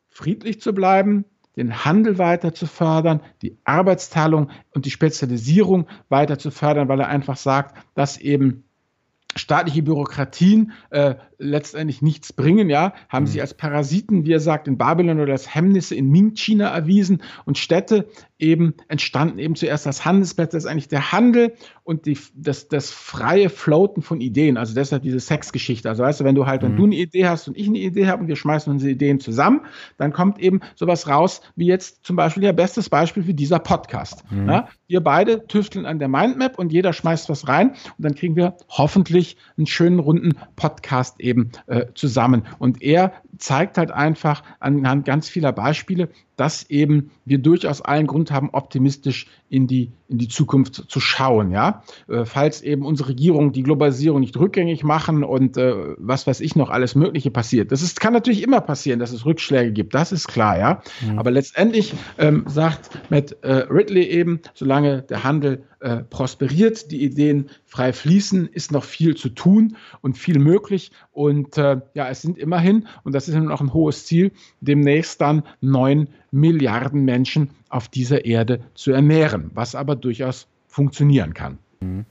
[0.07, 1.25] friedlich zu bleiben,
[1.57, 7.07] den Handel weiter zu fördern, die Arbeitsteilung und die Spezialisierung weiter zu fördern, weil er
[7.07, 8.63] einfach sagt, dass eben
[9.39, 13.27] staatliche Bürokratien äh, letztendlich nichts bringen, ja, haben mhm.
[13.27, 17.57] sich als Parasiten, wie er sagt, in Babylon oder als Hemmnisse in Ming-China erwiesen und
[17.57, 22.67] Städte eben entstanden eben zuerst als Handelsplätze, das ist eigentlich der Handel und die, das,
[22.67, 25.89] das freie Floaten von Ideen, also deshalb diese Sexgeschichte.
[25.89, 26.77] Also weißt du, wenn du halt, wenn mhm.
[26.77, 29.61] du eine Idee hast und ich eine Idee habe und wir schmeißen unsere Ideen zusammen,
[29.97, 34.23] dann kommt eben sowas raus, wie jetzt zum Beispiel, ja, bestes Beispiel für dieser Podcast.
[34.31, 34.49] Mhm.
[34.49, 34.69] Ja?
[34.87, 38.55] Wir beide tüfteln an der Mindmap und jeder schmeißt was rein und dann kriegen wir
[38.69, 41.28] hoffentlich einen schönen runden Podcast eben
[41.67, 42.43] äh, zusammen.
[42.59, 46.09] Und er zeigt halt einfach anhand ganz vieler Beispiele,
[46.39, 51.51] dass eben wir durchaus allen Grund haben, optimistisch in die, in die Zukunft zu schauen.
[51.51, 51.83] Ja?
[52.07, 56.55] Äh, falls eben unsere Regierung die Globalisierung nicht rückgängig machen und äh, was weiß ich
[56.55, 57.73] noch alles Mögliche passiert.
[57.73, 60.57] Das ist, kann natürlich immer passieren, dass es Rückschläge gibt, das ist klar.
[60.57, 60.81] Ja?
[61.01, 61.19] Mhm.
[61.19, 67.49] Aber letztendlich ähm, sagt Matt äh, Ridley eben, solange der Handel äh, prosperiert, die Ideen
[67.65, 70.91] frei fließen, ist noch viel zu tun und viel möglich.
[71.11, 74.31] Und äh, ja, es sind immerhin, und das ist ja noch ein hohes Ziel,
[74.61, 81.57] demnächst dann neun Milliarden Menschen auf dieser Erde zu ernähren, was aber durchaus funktionieren kann.
[81.81, 82.05] Mhm.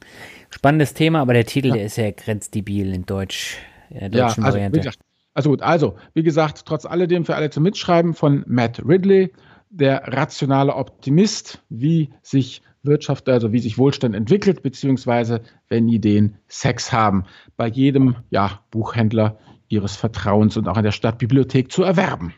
[0.51, 1.75] Spannendes Thema, aber der Titel, ja.
[1.75, 3.59] der ist ja grenzdebil in Deutsch,
[3.91, 4.79] in der deutschen ja, also, Variante.
[4.79, 4.99] Gesagt,
[5.35, 9.33] also gut, also, wie gesagt, trotz alledem für alle zum Mitschreiben von Matt Ridley,
[9.71, 16.93] der rationale Optimist, wie sich Wirtschaft, also wie sich Wohlstand entwickelt, beziehungsweise wenn Ideen Sex
[16.93, 17.25] haben,
[17.57, 19.39] bei jedem ja, Buchhändler
[19.69, 22.33] ihres Vertrauens und auch in der Stadtbibliothek zu erwerben.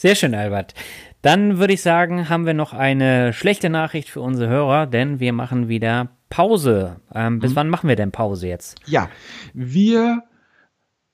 [0.00, 0.72] Sehr schön, Albert.
[1.20, 5.34] Dann würde ich sagen, haben wir noch eine schlechte Nachricht für unsere Hörer, denn wir
[5.34, 7.02] machen wieder Pause.
[7.14, 7.56] Ähm, bis mhm.
[7.56, 8.80] wann machen wir denn Pause jetzt?
[8.86, 9.10] Ja,
[9.52, 10.22] wir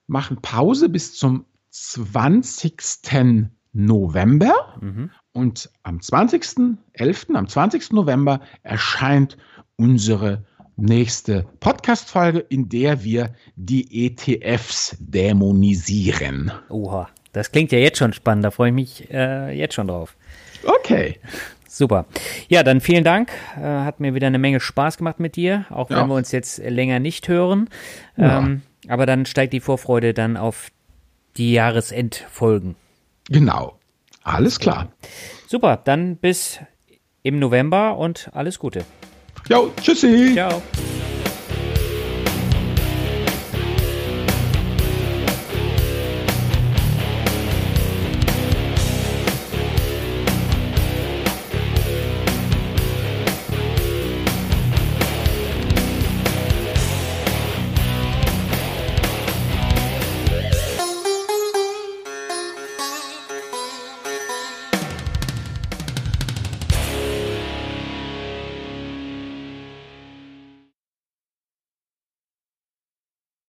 [0.06, 3.46] machen Pause bis zum 20.
[3.72, 5.10] November mhm.
[5.32, 7.90] und am 20.11., am 20.
[7.90, 9.36] November erscheint
[9.74, 10.44] unsere
[10.76, 16.52] nächste Podcast-Folge, in der wir die ETFs dämonisieren.
[16.68, 17.08] Oha.
[17.36, 20.16] Das klingt ja jetzt schon spannend, da freue ich mich äh, jetzt schon drauf.
[20.64, 21.20] Okay.
[21.68, 22.06] Super.
[22.48, 23.30] Ja, dann vielen Dank.
[23.58, 26.06] Äh, hat mir wieder eine Menge Spaß gemacht mit dir, auch wenn ja.
[26.06, 27.68] wir uns jetzt länger nicht hören.
[28.16, 28.38] Ja.
[28.38, 30.68] Ähm, aber dann steigt die Vorfreude dann auf
[31.36, 32.74] die Jahresendfolgen.
[33.28, 33.78] Genau.
[34.22, 34.88] Alles klar.
[35.46, 36.60] Super, dann bis
[37.22, 38.82] im November und alles Gute.
[39.50, 40.32] Jo, tschüssi.
[40.32, 40.62] Ciao.